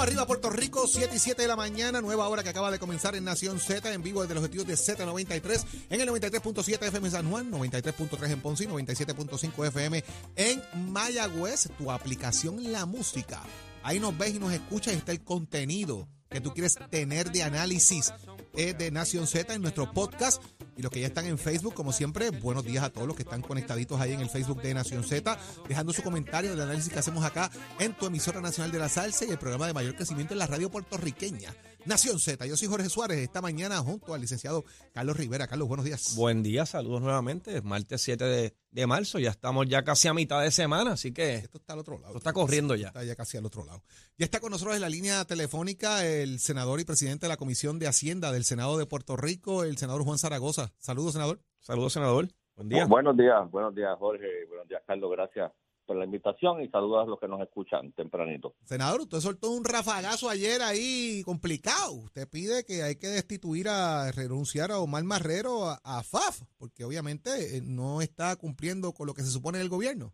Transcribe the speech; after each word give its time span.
Arriba, 0.00 0.26
Puerto 0.26 0.48
Rico, 0.48 0.86
7 0.86 1.16
y 1.16 1.18
7 1.18 1.42
de 1.42 1.48
la 1.48 1.56
mañana, 1.56 2.00
nueva 2.00 2.28
hora 2.28 2.44
que 2.44 2.50
acaba 2.50 2.70
de 2.70 2.78
comenzar 2.78 3.16
en 3.16 3.24
Nación 3.24 3.58
Z, 3.58 3.92
en 3.92 4.00
vivo 4.00 4.22
desde 4.22 4.34
los 4.34 4.44
estudios 4.44 4.66
de 4.66 4.74
Z93, 4.74 5.64
en 5.90 6.00
el 6.00 6.08
93.7 6.08 6.86
FM 6.86 7.10
San 7.10 7.28
Juan, 7.28 7.50
93.3 7.50 8.30
en 8.30 8.40
Ponce 8.40 8.64
y 8.64 8.66
97.5 8.68 9.66
FM 9.66 10.04
en 10.36 10.62
Mayagüez, 10.92 11.68
tu 11.76 11.90
aplicación 11.90 12.70
La 12.70 12.86
Música. 12.86 13.42
Ahí 13.82 13.98
nos 13.98 14.16
ves 14.16 14.36
y 14.36 14.38
nos 14.38 14.52
escuchas 14.52 14.94
y 14.94 14.98
está 14.98 15.10
el 15.10 15.24
contenido 15.24 16.08
que 16.30 16.40
tú 16.40 16.52
quieres 16.52 16.76
tener 16.90 17.32
de 17.32 17.42
análisis 17.42 18.12
eh, 18.54 18.74
de 18.74 18.90
Nación 18.90 19.26
Z 19.26 19.54
en 19.54 19.62
nuestro 19.62 19.92
podcast. 19.92 20.42
Y 20.76 20.82
los 20.82 20.92
que 20.92 21.00
ya 21.00 21.08
están 21.08 21.26
en 21.26 21.38
Facebook, 21.38 21.74
como 21.74 21.92
siempre, 21.92 22.30
buenos 22.30 22.64
días 22.64 22.84
a 22.84 22.90
todos 22.90 23.06
los 23.06 23.16
que 23.16 23.22
están 23.22 23.42
conectaditos 23.42 24.00
ahí 24.00 24.12
en 24.12 24.20
el 24.20 24.30
Facebook 24.30 24.62
de 24.62 24.74
Nación 24.74 25.02
Z, 25.02 25.36
dejando 25.68 25.92
su 25.92 26.02
comentario 26.02 26.50
del 26.50 26.60
análisis 26.60 26.92
que 26.92 26.98
hacemos 26.98 27.24
acá 27.24 27.50
en 27.80 27.94
tu 27.94 28.06
emisora 28.06 28.40
nacional 28.40 28.70
de 28.70 28.78
la 28.78 28.88
salsa 28.88 29.24
y 29.24 29.30
el 29.30 29.38
programa 29.38 29.66
de 29.66 29.74
mayor 29.74 29.96
crecimiento 29.96 30.34
en 30.34 30.38
la 30.38 30.46
radio 30.46 30.70
puertorriqueña. 30.70 31.54
Nación 31.88 32.18
Z, 32.18 32.44
yo 32.44 32.54
soy 32.54 32.68
Jorge 32.68 32.90
Suárez, 32.90 33.16
esta 33.20 33.40
mañana 33.40 33.78
junto 33.78 34.12
al 34.12 34.20
licenciado 34.20 34.62
Carlos 34.92 35.16
Rivera. 35.16 35.46
Carlos, 35.46 35.68
buenos 35.68 35.86
días. 35.86 36.14
Buen 36.16 36.42
día, 36.42 36.66
saludos 36.66 37.00
nuevamente. 37.00 37.56
Es 37.56 37.64
martes 37.64 38.02
7 38.02 38.24
de, 38.26 38.54
de 38.70 38.86
marzo, 38.86 39.18
ya 39.18 39.30
estamos 39.30 39.66
ya 39.66 39.82
casi 39.84 40.06
a 40.06 40.12
mitad 40.12 40.42
de 40.42 40.50
semana, 40.50 40.92
así 40.92 41.14
que 41.14 41.36
Esto 41.36 41.56
está 41.56 41.72
al 41.72 41.78
otro 41.78 41.94
lado. 41.94 42.08
Esto 42.08 42.18
está 42.18 42.34
corriendo 42.34 42.74
ya. 42.74 42.88
Está 42.88 43.04
ya 43.04 43.16
casi 43.16 43.38
al 43.38 43.46
otro 43.46 43.64
lado. 43.64 43.82
Ya 44.18 44.26
está 44.26 44.38
con 44.38 44.50
nosotros 44.50 44.76
en 44.76 44.82
la 44.82 44.90
línea 44.90 45.24
telefónica 45.24 46.04
el 46.04 46.40
senador 46.40 46.78
y 46.78 46.84
presidente 46.84 47.24
de 47.24 47.30
la 47.30 47.38
Comisión 47.38 47.78
de 47.78 47.88
Hacienda 47.88 48.32
del 48.32 48.44
Senado 48.44 48.76
de 48.76 48.84
Puerto 48.84 49.16
Rico, 49.16 49.64
el 49.64 49.78
senador 49.78 50.04
Juan 50.04 50.18
Zaragoza. 50.18 50.74
Saludos, 50.76 51.14
senador. 51.14 51.40
saludos, 51.60 51.94
senador. 51.94 52.28
Buen 52.54 52.68
día. 52.68 52.84
Buenos 52.84 53.16
días, 53.16 53.50
buenos 53.50 53.74
días 53.74 53.96
Jorge, 53.98 54.44
buenos 54.46 54.68
días 54.68 54.82
Carlos, 54.86 55.10
gracias 55.10 55.52
por 55.88 55.96
la 55.96 56.04
invitación 56.04 56.62
y 56.62 56.68
saludos 56.68 57.06
a 57.06 57.10
los 57.10 57.18
que 57.18 57.26
nos 57.26 57.40
escuchan 57.40 57.92
tempranito. 57.92 58.54
Senador, 58.64 59.00
usted 59.00 59.20
soltó 59.20 59.50
un 59.50 59.64
rafagazo 59.64 60.28
ayer 60.28 60.60
ahí 60.60 61.22
complicado. 61.24 61.94
Usted 62.04 62.28
pide 62.30 62.62
que 62.66 62.82
hay 62.82 62.96
que 62.96 63.06
destituir 63.06 63.68
a 63.68 64.12
renunciar 64.12 64.70
a 64.70 64.80
Omar 64.80 65.02
Marrero 65.04 65.64
a, 65.64 65.80
a 65.82 66.02
FAF, 66.02 66.42
porque 66.58 66.84
obviamente 66.84 67.30
eh, 67.56 67.62
no 67.64 68.02
está 68.02 68.36
cumpliendo 68.36 68.92
con 68.92 69.06
lo 69.06 69.14
que 69.14 69.22
se 69.22 69.30
supone 69.30 69.56
del 69.56 69.70
gobierno. 69.70 70.12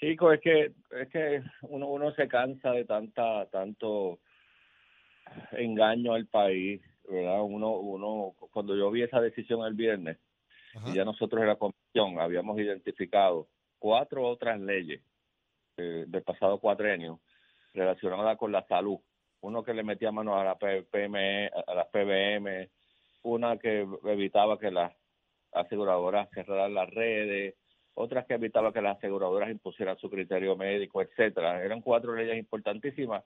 Chico, 0.00 0.32
es 0.32 0.40
que 0.40 0.72
es 1.00 1.08
que 1.08 1.42
uno 1.62 1.86
uno 1.86 2.12
se 2.16 2.26
cansa 2.26 2.72
de 2.72 2.84
tanta 2.84 3.46
tanto 3.46 4.18
engaño 5.52 6.14
al 6.14 6.26
país, 6.26 6.82
¿verdad? 7.08 7.42
Uno 7.44 7.78
uno 7.78 8.34
cuando 8.50 8.76
yo 8.76 8.90
vi 8.90 9.02
esa 9.02 9.20
decisión 9.20 9.64
el 9.64 9.74
viernes 9.74 10.18
Ajá. 10.74 10.90
y 10.90 10.94
ya 10.94 11.04
nosotros 11.04 11.40
en 11.40 11.48
la 11.48 11.56
comisión 11.56 12.18
habíamos 12.18 12.58
identificado 12.58 13.46
cuatro 13.78 14.26
otras 14.26 14.60
leyes 14.60 15.02
eh, 15.76 16.04
del 16.06 16.22
pasado 16.22 16.58
cuatrenio 16.58 17.20
relacionadas 17.74 18.36
con 18.38 18.52
la 18.52 18.66
salud. 18.66 18.98
Uno 19.40 19.62
que 19.62 19.74
le 19.74 19.82
metía 19.82 20.10
mano 20.10 20.36
a 20.36 20.44
la 20.44 20.56
PME, 20.56 21.50
a 21.66 21.74
las 21.74 21.86
PBM, 21.88 22.68
una 23.22 23.58
que 23.58 23.86
evitaba 24.04 24.58
que 24.58 24.70
las 24.70 24.92
aseguradoras 25.52 26.28
cerraran 26.30 26.74
las 26.74 26.90
redes, 26.90 27.54
otras 27.94 28.26
que 28.26 28.34
evitaba 28.34 28.72
que 28.72 28.82
las 28.82 28.98
aseguradoras 28.98 29.50
impusieran 29.50 29.98
su 29.98 30.10
criterio 30.10 30.56
médico, 30.56 31.02
etcétera. 31.02 31.62
Eran 31.62 31.80
cuatro 31.80 32.14
leyes 32.14 32.36
importantísimas 32.38 33.24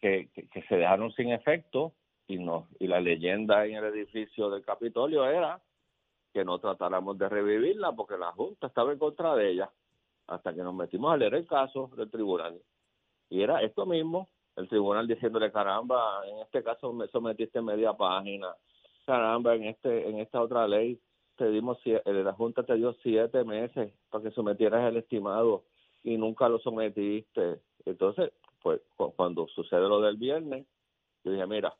que, 0.00 0.28
que, 0.34 0.48
que 0.48 0.62
se 0.62 0.76
dejaron 0.76 1.12
sin 1.12 1.30
efecto 1.32 1.94
y 2.26 2.38
no 2.38 2.68
y 2.78 2.86
la 2.86 3.00
leyenda 3.00 3.66
en 3.66 3.76
el 3.76 3.84
edificio 3.84 4.50
del 4.50 4.64
Capitolio 4.64 5.28
era 5.28 5.60
que 6.34 6.44
no 6.44 6.58
tratáramos 6.58 7.16
de 7.16 7.28
revivirla 7.28 7.92
porque 7.92 8.18
la 8.18 8.32
Junta 8.32 8.66
estaba 8.66 8.92
en 8.92 8.98
contra 8.98 9.34
de 9.36 9.52
ella 9.52 9.70
hasta 10.26 10.52
que 10.52 10.62
nos 10.62 10.74
metimos 10.74 11.12
a 11.12 11.16
leer 11.16 11.34
el 11.34 11.46
caso 11.46 11.90
del 11.96 12.10
tribunal. 12.10 12.60
Y 13.30 13.40
era 13.40 13.62
esto 13.62 13.86
mismo, 13.86 14.28
el 14.56 14.68
tribunal 14.68 15.06
diciéndole, 15.06 15.52
caramba, 15.52 16.26
en 16.26 16.38
este 16.40 16.62
caso 16.64 16.92
me 16.92 17.06
sometiste 17.08 17.62
media 17.62 17.92
página, 17.92 18.48
caramba, 19.06 19.54
en 19.54 19.64
este 19.64 20.08
en 20.08 20.18
esta 20.18 20.42
otra 20.42 20.66
ley 20.66 20.98
te 21.36 21.48
dimos 21.50 21.78
eh, 21.84 22.02
la 22.04 22.32
Junta 22.32 22.64
te 22.64 22.74
dio 22.74 22.92
siete 23.02 23.44
meses 23.44 23.92
para 24.10 24.24
que 24.24 24.30
sometieras 24.32 24.88
el 24.88 24.96
estimado 24.96 25.62
y 26.02 26.16
nunca 26.16 26.48
lo 26.48 26.58
sometiste. 26.58 27.60
Entonces, 27.84 28.32
pues 28.62 28.80
cu- 28.96 29.12
cuando 29.14 29.46
sucede 29.48 29.88
lo 29.88 30.00
del 30.00 30.16
viernes, 30.16 30.66
yo 31.22 31.30
dije, 31.32 31.46
mira, 31.46 31.74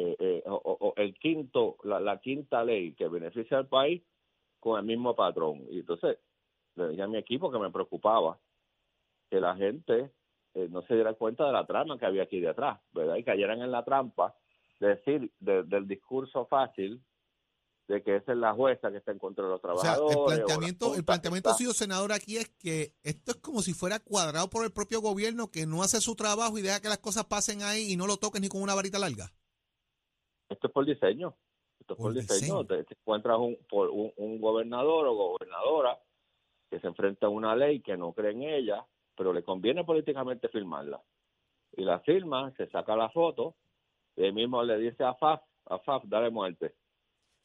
eh, 0.00 0.16
eh, 0.18 0.42
o- 0.46 0.94
el 0.96 1.12
quinto, 1.18 1.76
la, 1.82 1.98
la 1.98 2.20
quinta 2.20 2.62
ley 2.64 2.94
que 2.94 3.08
beneficia 3.08 3.58
al 3.58 3.66
país 3.66 4.02
con 4.60 4.78
el 4.78 4.84
mismo 4.86 5.14
patrón. 5.16 5.66
Y 5.70 5.80
entonces 5.80 6.18
le 6.76 6.88
dije 6.90 7.02
a 7.02 7.08
mi 7.08 7.18
equipo 7.18 7.50
que 7.50 7.58
me 7.58 7.70
preocupaba 7.70 8.38
que 9.28 9.40
la 9.40 9.56
gente 9.56 10.12
eh, 10.54 10.68
no 10.70 10.82
se 10.82 10.94
diera 10.94 11.14
cuenta 11.14 11.46
de 11.46 11.52
la 11.52 11.66
trama 11.66 11.98
que 11.98 12.06
había 12.06 12.22
aquí 12.22 12.40
detrás, 12.40 12.80
¿verdad? 12.92 13.16
Y 13.16 13.24
cayeran 13.24 13.60
en 13.60 13.70
la 13.72 13.84
trampa 13.84 14.34
de 14.80 14.88
decir 14.88 15.32
de- 15.40 15.64
del 15.64 15.86
discurso 15.86 16.46
fácil 16.46 17.02
de 17.88 18.02
que 18.02 18.16
esa 18.16 18.32
es 18.32 18.38
la 18.38 18.52
jueza 18.54 18.90
que 18.90 18.98
está 18.98 19.12
en 19.12 19.18
contra 19.18 19.44
de 19.44 19.50
los 19.50 19.58
O 19.64 19.78
sea, 19.80 19.94
trabajadores. 19.96 20.16
el 20.16 20.24
planteamiento, 20.24 20.94
el 20.94 21.04
planteamiento 21.04 21.52
suyo, 21.54 21.72
senador, 21.72 22.12
aquí 22.12 22.36
es 22.36 22.48
que 22.50 22.92
esto 23.02 23.32
es 23.32 23.38
como 23.38 23.62
si 23.62 23.72
fuera 23.72 23.98
cuadrado 23.98 24.48
por 24.50 24.64
el 24.64 24.70
propio 24.72 25.00
gobierno 25.00 25.50
que 25.50 25.66
no 25.66 25.82
hace 25.82 26.00
su 26.00 26.14
trabajo 26.14 26.56
y 26.58 26.62
deja 26.62 26.80
que 26.80 26.88
las 26.88 26.98
cosas 26.98 27.24
pasen 27.24 27.62
ahí 27.62 27.90
y 27.92 27.96
no 27.96 28.06
lo 28.06 28.16
toques 28.18 28.40
ni 28.40 28.48
con 28.48 28.62
una 28.62 28.74
varita 28.74 28.98
larga. 28.98 29.32
Esto 30.48 30.66
es 30.68 30.72
por 30.72 30.84
diseño. 30.84 31.34
Esto 31.80 31.94
es 31.94 31.96
Por 31.98 32.12
por, 32.12 32.14
diseño. 32.14 32.62
diseño. 32.62 32.66
Te, 32.66 32.84
te 32.84 32.94
encuentras 32.94 33.38
un, 33.38 33.56
por 33.68 33.90
un, 33.90 34.12
un 34.16 34.40
gobernador 34.40 35.06
o 35.06 35.14
gobernadora 35.14 35.98
que 36.70 36.80
se 36.80 36.86
enfrenta 36.86 37.26
a 37.26 37.30
una 37.30 37.54
ley 37.56 37.80
que 37.80 37.96
no 37.96 38.12
cree 38.12 38.32
en 38.32 38.42
ella, 38.42 38.84
pero 39.16 39.32
le 39.32 39.42
conviene 39.42 39.84
políticamente 39.84 40.48
firmarla. 40.48 41.00
Y 41.76 41.82
la 41.84 42.00
firma, 42.00 42.50
se 42.56 42.66
saca 42.68 42.96
la 42.96 43.08
foto, 43.10 43.54
y 44.16 44.24
él 44.24 44.32
mismo 44.32 44.62
le 44.62 44.78
dice 44.78 45.04
a 45.04 45.14
FAF, 45.14 45.40
a 45.66 45.78
FAF, 45.78 46.04
dale 46.06 46.30
muerte. 46.30 46.74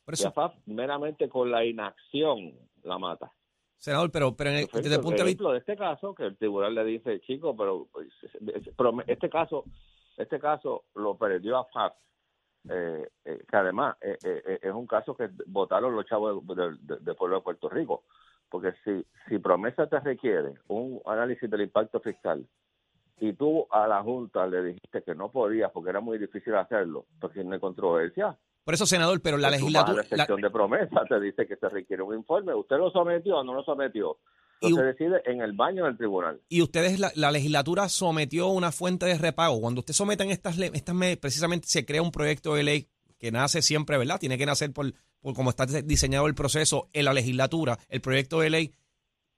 Por 0.05 0.13
Y 0.13 0.15
eso, 0.15 0.27
a 0.29 0.31
FAF, 0.31 0.55
meramente 0.65 1.29
con 1.29 1.51
la 1.51 1.63
inacción, 1.65 2.53
la 2.83 2.97
mata. 2.97 3.31
senador, 3.77 4.11
pero, 4.11 4.35
pero 4.35 4.49
en 4.51 4.55
el- 4.57 4.67
desde 4.67 4.95
el 4.95 5.01
punto 5.01 5.17
de 5.23 5.23
vista... 5.25 5.29
ejemplo 5.43 5.51
de 5.51 5.57
este 5.59 5.75
caso, 5.77 6.15
que 6.15 6.23
el 6.23 6.37
tribunal 6.37 6.73
le 6.75 6.83
dice, 6.85 7.19
chico, 7.21 7.55
pero, 7.55 7.87
pues, 7.91 8.07
pero 8.77 8.93
este 9.07 9.29
caso, 9.29 9.65
este 10.17 10.39
caso 10.39 10.85
lo 10.95 11.17
perdió 11.17 11.57
a 11.57 11.65
FAF, 11.65 11.93
eh, 12.69 13.09
eh, 13.25 13.43
que 13.49 13.55
además 13.57 13.95
eh, 14.01 14.17
eh, 14.23 14.43
eh, 14.45 14.59
es 14.61 14.71
un 14.73 14.87
caso 14.87 15.15
que 15.15 15.29
votaron 15.47 15.95
los 15.95 16.05
chavos 16.05 16.45
del 16.47 16.77
de, 16.85 16.95
de- 16.95 16.99
del 17.01 17.15
pueblo 17.15 17.37
de 17.37 17.41
Puerto 17.43 17.69
Rico, 17.69 18.03
porque 18.49 18.73
si, 18.83 19.05
si 19.27 19.39
promesa 19.39 19.87
te 19.87 19.99
requiere 19.99 20.53
un 20.67 21.01
análisis 21.05 21.49
del 21.49 21.61
impacto 21.61 21.99
fiscal 21.99 22.45
y 23.19 23.33
tú 23.33 23.67
a 23.69 23.87
la 23.87 24.01
Junta 24.01 24.47
le 24.47 24.63
dijiste 24.63 25.01
que 25.03 25.15
no 25.15 25.29
podías 25.31 25.71
porque 25.71 25.89
era 25.89 25.99
muy 25.99 26.17
difícil 26.17 26.55
hacerlo, 26.55 27.05
porque 27.19 27.43
no 27.43 27.53
hay 27.53 27.59
controversia, 27.59 28.37
Por 28.63 28.73
eso, 28.73 28.85
senador, 28.85 29.21
pero 29.21 29.37
la 29.37 29.49
legislatura... 29.49 29.93
la 29.97 30.03
la- 30.09 30.17
sección 30.17 30.41
de 30.41 30.49
promesa 30.49 31.03
te 31.07 31.19
dice 31.19 31.45
que 31.47 31.55
se 31.57 31.67
requiere 31.69 32.01
un 32.03 32.15
informe. 32.15 32.53
¿Usted 32.53 32.77
lo 32.77 32.89
sometió 32.91 33.37
o 33.37 33.43
no 33.43 33.53
lo 33.53 33.63
sometió? 33.63 34.17
Y 34.61 34.67
Eso 34.67 34.75
se 34.77 34.83
decide 34.83 35.21
en 35.25 35.41
el 35.41 35.53
baño 35.53 35.85
del 35.85 35.97
tribunal. 35.97 36.39
y 36.47 36.61
ustedes, 36.61 36.99
la, 36.99 37.11
la 37.15 37.31
legislatura 37.31 37.89
sometió 37.89 38.47
una 38.47 38.71
fuente 38.71 39.05
de 39.05 39.17
repago. 39.17 39.59
Cuando 39.59 39.79
usted 39.79 39.93
someten 39.93 40.29
estas 40.31 40.57
estas 40.57 40.95
me- 40.95 41.17
precisamente 41.17 41.67
se 41.67 41.85
crea 41.85 42.01
un 42.01 42.11
proyecto 42.11 42.55
de 42.55 42.63
ley 42.63 42.87
que 43.17 43.31
nace 43.31 43.61
siempre, 43.61 43.97
¿verdad? 43.97 44.19
Tiene 44.19 44.37
que 44.37 44.45
nacer 44.45 44.71
por, 44.73 44.93
por 45.21 45.33
cómo 45.33 45.49
está 45.49 45.65
diseñado 45.65 46.27
el 46.27 46.35
proceso 46.35 46.89
en 46.93 47.05
la 47.05 47.13
legislatura, 47.13 47.77
el 47.89 48.01
proyecto 48.01 48.39
de 48.39 48.49
ley. 48.49 48.73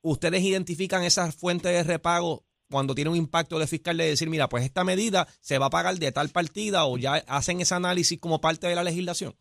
Ustedes 0.01 0.43
identifican 0.43 1.03
esas 1.03 1.35
fuentes 1.35 1.71
de 1.71 1.83
repago 1.83 2.43
cuando 2.69 2.93
tiene 2.95 3.09
un 3.11 3.15
impacto 3.17 3.57
de 3.59 3.67
fiscal 3.67 3.97
de 3.97 4.05
decir, 4.09 4.29
mira, 4.29 4.49
pues 4.49 4.63
esta 4.63 4.83
medida 4.83 5.27
se 5.39 5.57
va 5.59 5.67
a 5.67 5.69
pagar 5.71 5.95
de 5.95 6.11
tal 6.11 6.29
partida 6.29 6.85
o 6.85 6.97
ya 6.97 7.15
hacen 7.27 7.61
ese 7.61 7.73
análisis 7.75 8.19
como 8.19 8.41
parte 8.41 8.67
de 8.67 8.75
la 8.75 8.83
legislación. 8.83 9.35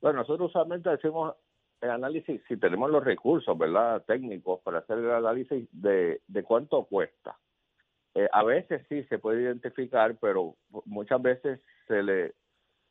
Bueno, 0.00 0.20
nosotros 0.20 0.50
usualmente 0.50 0.88
decimos 0.90 1.34
el 1.80 1.90
análisis, 1.90 2.40
si 2.48 2.56
tenemos 2.56 2.90
los 2.90 3.04
recursos, 3.04 3.56
¿verdad? 3.56 4.02
Técnicos 4.04 4.60
para 4.60 4.78
hacer 4.78 4.98
el 4.98 5.10
análisis 5.10 5.68
de, 5.72 6.20
de 6.26 6.42
cuánto 6.42 6.84
cuesta. 6.84 7.38
Eh, 8.14 8.28
a 8.32 8.42
veces 8.42 8.84
sí 8.88 9.04
se 9.04 9.18
puede 9.18 9.42
identificar, 9.42 10.16
pero 10.20 10.56
muchas 10.86 11.22
veces 11.22 11.60
se 11.86 12.02
le 12.02 12.34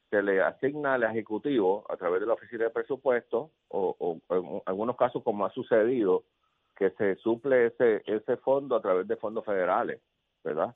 se 0.10 0.24
le 0.24 0.42
asigna 0.42 0.94
al 0.94 1.04
ejecutivo 1.04 1.84
a 1.90 1.98
través 1.98 2.22
de 2.22 2.28
la 2.28 2.36
oficina 2.36 2.64
de 2.64 2.70
presupuesto 2.70 3.52
o, 3.68 3.94
o 4.00 4.36
en 4.38 4.62
algunos 4.66 4.96
casos 4.96 5.22
como 5.22 5.46
ha 5.46 5.52
sucedido 5.52 6.24
que 6.78 6.92
se 6.92 7.16
suple 7.18 7.66
ese 7.66 8.04
ese 8.06 8.38
fondo 8.38 8.78
a 8.78 8.82
través 8.82 9.06
de 9.06 9.18
fondos 9.18 9.44
federales, 9.44 10.02
¿verdad? 10.46 10.74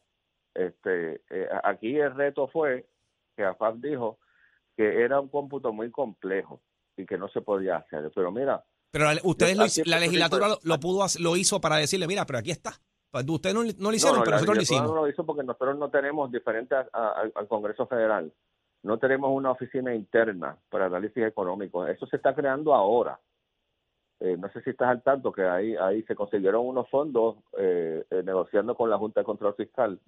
Este 0.54 1.22
eh, 1.30 1.48
aquí 1.64 1.98
el 1.98 2.14
reto 2.14 2.50
fue 2.50 2.86
que 3.38 3.46
AFAP 3.46 3.76
dijo 3.76 4.20
que 4.76 5.02
era 5.02 5.22
un 5.22 5.30
cómputo 5.30 5.72
muy 5.72 5.92
complejo 5.92 6.62
y 7.02 7.06
que 7.06 7.18
no 7.18 7.28
se 7.30 7.42
podía 7.42 7.78
hacer. 7.78 8.12
Pero 8.14 8.32
mira, 8.32 8.64
Pero 8.92 9.06
la, 9.14 9.20
ustedes 9.24 9.56
lo, 9.58 9.66
la 9.86 10.00
legislatura 10.00 10.48
lo, 10.50 10.60
lo 10.64 10.80
pudo 10.80 11.04
hacer- 11.04 11.22
lo 11.22 11.36
hizo 11.38 11.60
para 11.62 11.78
decirle, 11.78 12.08
mira, 12.08 12.26
pero 12.26 12.40
aquí 12.40 12.52
está. 12.52 12.72
Pues 13.12 13.26
Ustedes 13.28 13.54
no, 13.56 13.64
no 13.64 13.90
lo 13.92 13.94
hicieron, 13.96 14.20
no, 14.20 14.24
pero 14.24 14.32
la 14.32 14.38
nosotros 14.38 14.56
lo 14.58 14.62
hicimos. 14.64 14.88
no 14.88 14.96
lo 14.96 15.08
hizo 15.08 15.26
porque 15.26 15.44
nosotros 15.44 15.78
no 15.78 15.90
tenemos 15.90 16.32
diferente 16.32 16.76
a- 16.76 16.88
a- 16.94 17.30
al 17.36 17.48
Congreso 17.48 17.86
Federal. 17.88 18.32
No 18.84 18.98
tenemos 18.98 19.30
una 19.36 19.52
oficina 19.52 19.94
interna 19.94 20.58
para 20.70 20.86
análisis 20.88 21.24
económico. 21.24 21.86
Eso 21.86 22.06
se 22.08 22.16
está 22.16 22.34
creando 22.34 22.74
ahora. 22.74 23.20
eh, 24.24 24.38
no 24.38 24.50
sé 24.52 24.62
si 24.62 24.70
estás 24.70 24.88
al 24.90 25.02
tanto 25.02 25.32
que 25.32 25.42
ahí, 25.44 25.76
ahí 25.76 26.04
se 26.04 26.14
consiguieron 26.16 26.64
unos 26.68 26.88
fondos 26.92 27.38
eh, 27.58 28.06
eh, 28.12 28.22
negociando 28.24 28.76
con 28.76 28.88
la 28.88 28.98
Junta 29.00 29.22
de 29.22 29.26
Control 29.26 29.56
Fiscal, 29.56 30.00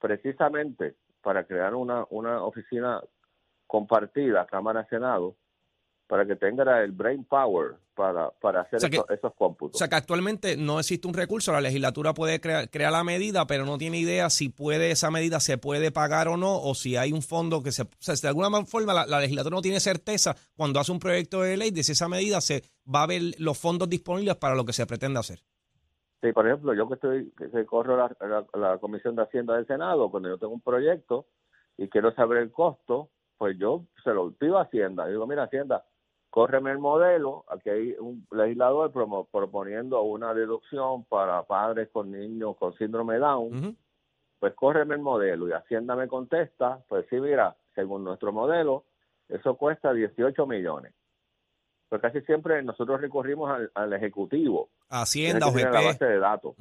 precisamente 0.00 0.94
para 1.22 1.44
crear 1.44 1.74
una, 1.74 2.06
una 2.10 2.42
oficina 2.44 3.02
compartida, 3.66 4.46
Cámara-Senado, 4.46 5.34
para 6.08 6.26
que 6.26 6.34
tenga 6.36 6.82
el 6.82 6.90
brain 6.92 7.22
power 7.24 7.76
para, 7.94 8.30
para 8.40 8.62
hacer 8.62 8.78
O 8.78 8.80
sea 8.80 8.88
que- 8.90 8.96
esos, 8.96 9.10
esos 9.10 9.34
cómputos. 9.34 9.76
O 9.76 9.78
sea 9.78 9.88
que 9.88 9.94
actualmente 9.96 10.56
no 10.56 10.80
existe 10.80 11.06
un 11.06 11.14
recurso, 11.14 11.52
la 11.52 11.60
legislatura 11.60 12.14
puede 12.14 12.40
crear, 12.40 12.70
crear 12.70 12.90
la 12.90 13.04
medida, 13.04 13.46
pero 13.46 13.64
no 13.66 13.76
tiene 13.78 13.98
idea 13.98 14.30
si 14.30 14.48
puede 14.48 14.90
esa 14.90 15.10
medida 15.10 15.38
se 15.38 15.58
puede 15.58 15.92
pagar 15.92 16.28
o 16.28 16.36
no, 16.36 16.60
o 16.62 16.74
si 16.74 16.96
hay 16.96 17.12
un 17.12 17.22
fondo 17.22 17.62
que 17.62 17.70
se... 17.72 17.82
O 17.82 17.88
sea, 18.00 18.14
de 18.14 18.28
alguna 18.28 18.50
forma 18.64 18.94
la, 18.94 19.04
la 19.06 19.20
legislatura 19.20 19.54
no 19.54 19.62
tiene 19.62 19.80
certeza 19.80 20.34
cuando 20.56 20.80
hace 20.80 20.92
un 20.92 20.98
proyecto 20.98 21.42
de 21.42 21.56
ley 21.58 21.70
de 21.70 21.82
si 21.84 21.92
esa 21.92 22.08
medida 22.08 22.40
se 22.40 22.62
va 22.92 23.02
a 23.02 23.06
ver 23.06 23.20
los 23.38 23.58
fondos 23.58 23.88
disponibles 23.88 24.36
para 24.36 24.54
lo 24.54 24.64
que 24.64 24.72
se 24.72 24.86
pretende 24.86 25.20
hacer. 25.20 25.40
Sí, 26.22 26.32
por 26.32 26.46
ejemplo, 26.48 26.72
yo 26.74 26.88
que 26.88 26.94
estoy 26.94 27.32
que, 27.36 27.66
corro 27.66 27.96
la, 27.96 28.10
la- 28.26 28.46
la 28.58 28.78
Comisión 28.78 29.14
de 29.14 29.22
Hacienda 29.22 29.54
del 29.56 29.66
Senado, 29.66 30.10
cuando 30.10 30.28
yo 30.30 30.38
tengo 30.38 30.52
un 30.54 30.60
proyecto 30.62 31.26
y 31.76 31.88
quiero 31.88 32.12
saber 32.14 32.38
el 32.38 32.50
costo, 32.50 33.10
pues 33.36 33.56
yo 33.58 33.84
se 34.02 34.10
lo 34.10 34.32
pido 34.32 34.58
a 34.58 34.62
Hacienda. 34.62 35.06
Digo, 35.06 35.26
mira, 35.28 35.44
Hacienda, 35.44 35.84
córreme 36.30 36.70
el 36.70 36.78
modelo. 36.78 37.44
Aquí 37.48 37.70
hay 37.70 37.92
un 37.98 38.26
legislador 38.30 38.92
proponiendo 39.30 40.02
una 40.02 40.34
deducción 40.34 41.04
para 41.04 41.42
padres 41.44 41.88
con 41.92 42.10
niños 42.10 42.56
con 42.56 42.74
síndrome 42.76 43.18
Down. 43.18 43.76
Pues 44.38 44.54
córreme 44.54 44.94
el 44.94 45.00
modelo. 45.00 45.48
Y 45.48 45.52
Hacienda 45.52 45.96
me 45.96 46.06
contesta, 46.06 46.80
pues 46.88 47.06
sí, 47.10 47.20
mira, 47.20 47.56
según 47.74 48.04
nuestro 48.04 48.32
modelo, 48.32 48.84
eso 49.28 49.56
cuesta 49.56 49.92
18 49.92 50.46
millones. 50.46 50.94
Pues 51.88 52.00
casi 52.02 52.20
siempre 52.20 52.62
nosotros 52.62 53.00
recurrimos 53.00 53.50
al, 53.50 53.70
al 53.74 53.92
Ejecutivo. 53.92 54.68
Hacienda 54.90 55.48
o 55.48 55.56
la 55.56 55.70
base 55.70 56.04
de 56.04 56.18
datos. 56.18 56.54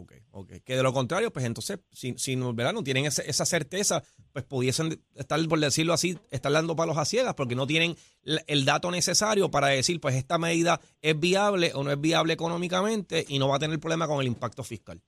Ok, 0.00 0.12
ok. 0.30 0.52
Que 0.64 0.76
de 0.76 0.82
lo 0.84 0.92
contrario, 0.92 1.32
pues 1.32 1.44
entonces, 1.44 1.80
si, 1.90 2.14
si 2.18 2.36
no, 2.36 2.54
¿verdad? 2.54 2.72
no 2.72 2.84
tienen 2.84 3.04
ese- 3.06 3.28
esa 3.28 3.44
certeza, 3.44 4.04
pues 4.32 4.44
pudiesen 4.44 5.02
estar, 5.16 5.40
por 5.48 5.58
decirlo 5.58 5.92
así, 5.92 6.16
estar 6.30 6.52
dando 6.52 6.76
palos 6.76 6.96
a 6.98 7.04
ciegas 7.04 7.34
porque 7.34 7.56
no 7.56 7.66
tienen 7.66 7.96
el 8.22 8.64
dato 8.64 8.92
necesario 8.92 9.50
para 9.50 9.66
decir, 9.68 10.00
pues 10.00 10.14
esta 10.14 10.38
medida 10.38 10.80
es 11.02 11.18
viable 11.18 11.72
o 11.74 11.82
no 11.82 11.90
es 11.90 12.00
viable 12.00 12.32
económicamente 12.32 13.24
y 13.28 13.40
no 13.40 13.48
va 13.48 13.56
a 13.56 13.58
tener 13.58 13.80
problema 13.80 14.06
con 14.06 14.20
el 14.20 14.28
impacto 14.28 14.62
fiscal. 14.62 15.02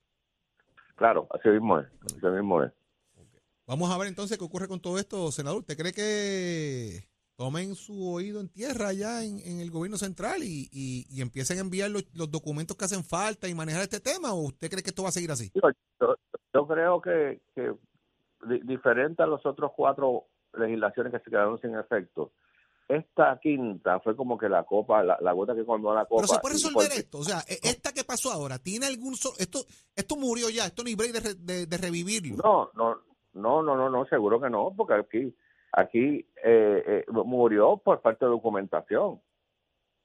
Claro, 0.97 1.25
así 1.31 1.47
mismo 1.47 1.79
es. 1.79 1.87
Así 2.07 2.25
mismo 2.25 2.61
es. 2.61 2.71
Vamos 3.65 3.89
a 3.91 3.97
ver 3.97 4.09
entonces 4.09 4.37
qué 4.37 4.43
ocurre 4.43 4.67
con 4.67 4.81
todo 4.81 4.99
esto, 4.99 5.31
senador. 5.31 5.59
¿Usted 5.61 5.77
cree 5.77 5.93
que 5.93 7.07
tomen 7.41 7.73
su 7.73 8.07
oído 8.13 8.39
en 8.39 8.49
tierra 8.49 8.89
allá 8.89 9.23
en, 9.23 9.39
en 9.39 9.59
el 9.61 9.71
gobierno 9.71 9.97
central 9.97 10.43
y, 10.43 10.69
y- 10.71 11.07
y 11.09 11.21
empiecen 11.21 11.57
a 11.57 11.61
enviar 11.61 11.89
los, 11.89 12.05
los 12.13 12.29
documentos 12.29 12.77
que 12.77 12.85
hacen 12.85 13.03
falta 13.03 13.47
y 13.47 13.55
manejar 13.55 13.81
este 13.81 13.99
tema? 13.99 14.31
¿O 14.33 14.41
usted 14.41 14.69
cree 14.69 14.83
que 14.83 14.91
esto 14.91 15.01
va 15.01 15.09
a 15.09 15.11
seguir 15.11 15.31
así? 15.31 15.51
Yo, 15.55 16.15
yo 16.53 16.67
creo 16.67 17.01
que, 17.01 17.41
que 17.55 17.73
di- 18.47 18.59
diferente 18.63 19.23
a 19.23 19.25
los 19.25 19.43
otros 19.43 19.71
cuatro 19.75 20.27
legislaciones 20.53 21.11
que 21.11 21.17
se 21.17 21.31
quedaron 21.31 21.59
sin 21.59 21.73
efecto, 21.75 22.31
esta 22.87 23.39
quinta 23.41 23.99
fue 24.01 24.15
como 24.15 24.37
que 24.37 24.47
la 24.47 24.63
copa, 24.63 25.01
la, 25.01 25.17
la 25.19 25.31
gota 25.31 25.55
que 25.55 25.65
colmó 25.65 25.95
la 25.95 26.05
copa. 26.05 26.21
Pero 26.21 26.33
se 26.35 26.39
puede 26.41 26.53
resolver 26.55 26.87
porque- 26.89 26.99
esto. 26.99 27.17
O 27.17 27.23
sea, 27.23 27.39
e- 27.47 27.59
esta 27.63 27.91
que 27.91 28.03
pasó 28.03 28.31
ahora, 28.31 28.59
¿tiene 28.59 28.85
algún... 28.85 29.15
so- 29.15 29.33
esto 29.39 29.65
esto 29.95 30.15
murió 30.15 30.47
ya, 30.51 30.67
esto 30.67 30.83
no 30.83 30.89
hay 30.89 30.95
break 30.95 31.11
de, 31.13 31.33
de- 31.35 31.65
de 31.65 31.77
revivirlo. 31.77 32.35
No, 32.43 32.69
no, 32.75 33.01
no, 33.33 33.63
no, 33.63 33.75
no, 33.75 33.89
no, 33.89 34.05
seguro 34.05 34.39
que 34.39 34.49
no, 34.51 34.73
porque 34.77 34.93
aquí, 34.93 35.35
aquí 35.71 36.25
eh, 36.43 36.83
eh, 36.85 37.05
murió 37.11 37.77
por 37.77 38.01
falta 38.01 38.25
de 38.25 38.31
documentación. 38.31 39.21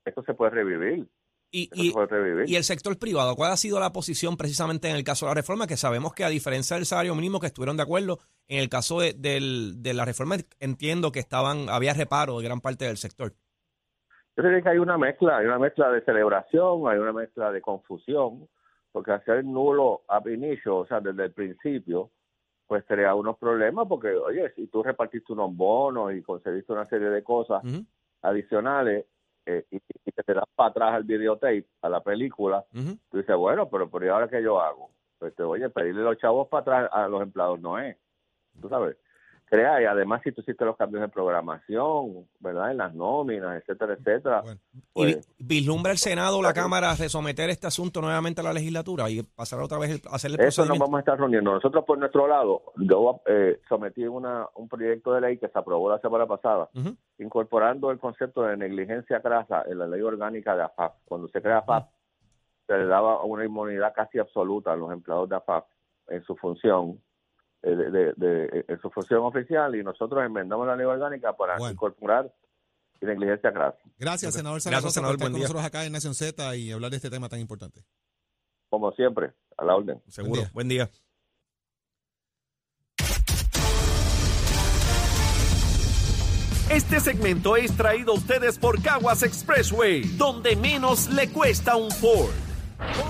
Esto 0.05 0.23
se 0.23 0.35
puede 0.35 0.53
revivir. 0.53 1.09
Y, 1.51 2.55
el 2.55 2.65
sector 2.65 2.99
privado, 2.99 3.35
¿cuál 3.35 3.53
ha 3.53 3.57
sido 3.57 3.81
la 3.81 3.93
posición 3.93 4.37
precisamente 4.37 4.91
en 4.91 4.97
el 4.97 5.05
caso 5.05 5.27
de 5.27 5.31
la 5.31 5.35
reforma? 5.35 5.67
Que 5.67 5.77
sabemos 5.77 6.13
que 6.13 6.25
a 6.25 6.29
diferencia 6.29 6.77
del 6.77 6.85
salario 6.85 7.15
mínimo 7.15 7.41
que 7.41 7.47
estuvieron 7.47 7.77
de 7.77 7.85
acuerdo, 7.85 8.19
en 8.49 8.59
el 8.59 8.69
caso 8.69 9.01
de, 9.01 9.15
la 9.95 10.05
reforma 10.05 10.37
entiendo 10.61 11.13
que 11.13 11.21
estaban 11.21 11.69
había 11.71 11.95
reparo 11.95 12.39
de 12.39 12.45
gran 12.45 12.61
parte 12.61 12.85
del 12.85 12.97
sector. 12.97 13.33
Yo 14.37 14.43
creo 14.43 14.63
que 14.63 14.69
hay 14.69 14.79
una 14.79 14.99
mezcla, 14.99 15.39
hay 15.39 15.47
una 15.47 15.59
mezcla 15.59 15.91
de 15.91 16.05
celebración, 16.05 16.89
hay 16.89 16.99
una 16.99 17.13
mezcla 17.13 17.51
de 17.51 17.63
confusión, 17.63 18.49
porque 18.93 19.13
hacer 19.13 19.45
nulo 19.45 20.03
ab 20.09 20.29
inicio, 20.29 20.77
o 20.77 20.87
sea, 20.87 21.01
desde 21.01 21.25
el 21.25 21.33
principio, 21.33 22.11
pues 22.67 22.85
crea 22.85 23.15
unos 23.15 23.39
problemas, 23.39 23.87
porque, 23.89 24.09
oye, 24.09 24.51
si 24.55 24.67
tú 24.67 24.83
repartiste 24.83 25.33
unos 25.33 25.55
bonos 25.55 26.13
y 26.13 26.23
conseguiste 26.23 26.73
una 26.73 26.85
serie 26.85 27.09
de 27.11 27.23
cosas 27.23 27.63
adicionales 28.23 29.07
eh, 29.47 29.65
y, 29.71 29.77
y 29.77 30.13
te 30.13 30.35
das 30.35 30.45
para 30.55 30.71
atrás 30.71 30.95
al 30.95 31.05
videotape, 31.05 31.67
a 31.83 31.89
la 31.89 32.03
película, 32.03 32.65
ujú. 32.75 32.99
tú 33.11 33.19
dices, 33.19 33.37
bueno, 33.37 33.69
pero 33.71 33.89
por 33.89 34.05
ahora 34.09 34.29
qué 34.29 34.43
yo 34.43 34.61
hago? 34.61 34.91
Pues, 35.19 35.35
te, 35.35 35.43
oye, 35.45 35.71
pedirle 35.71 36.03
los 36.03 36.19
chavos 36.19 36.49
para 36.49 36.61
atrás 36.61 36.91
a 36.93 37.09
los 37.09 37.23
empleados 37.23 37.61
no 37.61 37.79
es, 37.79 37.97
tú 38.61 38.69
sabes. 38.69 38.97
Crea, 39.49 39.81
y 39.81 39.85
además 39.85 40.23
si 40.25 40.33
tú 40.33 40.41
hiciste 40.41 40.65
los 40.65 40.77
cambios 40.77 41.03
de 41.03 41.09
programación, 41.09 42.27
¿verdad? 42.41 42.73
En 42.73 42.79
las 42.79 42.93
nóminas, 42.95 43.57
etcétera, 43.63 43.93
etcétera. 43.95 44.41
Bueno, 44.43 44.61
¿Y 44.75 44.81
pues, 44.93 45.29
vi- 45.39 45.61
vislumbra 45.61 45.93
el 45.93 45.99
Senado 45.99 46.39
o 46.39 46.43
la 46.43 46.53
Cámara 46.53 46.91
a 46.91 46.97
resometer 46.97 47.49
este 47.51 47.69
asunto 47.69 48.01
nuevamente 48.01 48.41
a 48.41 48.45
la 48.45 48.53
legislatura 48.53 49.09
y 49.09 49.23
pasar 49.23 49.61
otra 49.61 49.79
vez 49.79 50.03
hacerle 50.11 50.39
el 50.41 50.49
Eso 50.49 50.65
nos 50.65 50.79
vamos 50.81 50.97
a 50.97 50.99
estar 50.99 51.17
reuniendo. 51.17 51.53
Nosotros 51.53 51.85
por 51.85 51.97
nuestro 51.97 52.27
lado, 52.27 52.63
yo 52.77 53.21
eh, 53.27 53.61
sometí 53.69 54.05
una, 54.05 54.49
un 54.57 54.69
proyecto 54.69 55.13
de 55.15 55.21
ley 55.21 55.39
que 55.39 55.47
se 55.49 55.57
aprobó 55.59 55.91
la 55.91 56.01
semana 56.01 56.27
pasada, 56.27 56.69
incorporando 57.19 57.93
el 57.93 57.99
concepto 58.01 58.43
de 58.43 58.57
negligencia 58.57 59.21
crasa 59.21 59.63
en 59.69 59.79
la 59.79 59.87
ley 59.87 60.03
orgánica 60.03 60.57
de 60.57 60.63
AFAP. 60.65 60.95
Cuando 61.05 61.29
se 61.29 61.41
crea 61.41 61.59
AFAP, 61.59 61.89
se 62.67 62.77
le 62.77 62.87
daba 62.87 63.23
una 63.25 63.45
inmunidad 63.45 63.93
casi 63.95 64.19
absoluta 64.19 64.73
a 64.73 64.77
los 64.77 64.91
empleados 64.93 65.29
de 65.29 65.37
AFAP 65.37 65.67
en 66.09 66.23
su 66.25 66.35
función, 66.37 67.01
de, 67.63 67.91
de- 67.91 68.13
de- 68.17 68.65
en 68.69 68.81
su 68.81 68.91
función 68.91 69.21
oficial, 69.25 69.75
y 69.75 69.83
nosotros 69.83 70.25
enmendamos 70.25 70.67
la 70.67 70.77
ley 70.77 70.87
orgánica 70.87 71.37
para 71.37 71.57
Bueno. 71.59 71.73
incorporar 71.73 72.33
negligencia 73.01 73.53
crasa. 73.53 73.79
gracias, 73.99 74.35
senador 74.35 74.57
Gracias, 74.57 74.65
Zaragoza, 74.65 74.91
senador, 74.95 75.17
por 75.17 75.21
estar 75.21 75.25
buen 75.27 75.33
con 75.33 75.39
día. 75.39 75.45
nosotros 75.49 75.65
acá 75.65 75.85
en 75.85 75.93
Nación 75.93 76.15
Z 76.15 76.57
y 76.57 76.73
hablar 76.73 76.91
de 76.91 76.97
este 76.97 77.11
tema 77.11 77.29
tan 77.29 77.39
importante. 77.41 77.85
Como 78.69 78.91
siempre, 78.93 79.33
a 79.57 79.65
la 79.65 79.77
orden. 79.77 80.03
Seguro. 80.09 80.41
día. 80.41 80.51
Buen 80.53 80.69
día. 80.69 80.91
Este 86.71 86.99
segmento 86.99 87.57
es 87.57 87.77
traído 87.77 88.13
a 88.13 88.17
ustedes 88.17 88.59
por 88.59 88.83
Caguas 88.83 89.23
Expressway, 89.23 90.03
donde 90.17 90.57
menos 90.57 91.09
le 91.11 91.29
cuesta 91.31 91.77
un 91.77 91.91
Ford. 91.91 92.33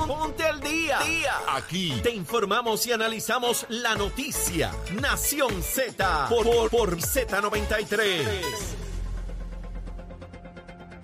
Ponte 0.07 0.45
al 0.45 0.61
día. 0.61 0.99
Aquí 1.49 2.01
te 2.03 2.11
informamos 2.11 2.87
y 2.87 2.93
analizamos 2.93 3.67
la 3.69 3.95
noticia. 3.95 4.73
Nación 5.01 5.63
Z 5.63 6.29
por, 6.29 6.45
por, 6.45 6.71
por 6.71 6.97
Z93. 6.97 8.87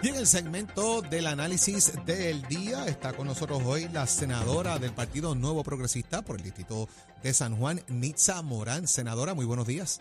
Y 0.02 0.09
en 0.09 0.16
el 0.16 0.26
segmento 0.26 1.00
del 1.02 1.28
análisis 1.28 1.92
del 2.04 2.42
día 2.49 2.87
está 2.87 3.12
con 3.12 3.28
nosotros 3.28 3.62
hoy 3.64 3.88
la 3.88 4.07
senadora 4.09 4.81
del 4.81 4.92
Partido 4.92 5.37
Nuevo 5.37 5.62
Progresista 5.62 6.23
por 6.23 6.37
el 6.37 6.42
Distrito 6.42 6.88
de 7.23 7.33
San 7.33 7.57
Juan, 7.57 7.81
Nitza 7.87 8.42
Morán. 8.42 8.88
Senadora, 8.88 9.35
muy 9.35 9.45
buenos 9.45 9.66
días. 9.66 10.00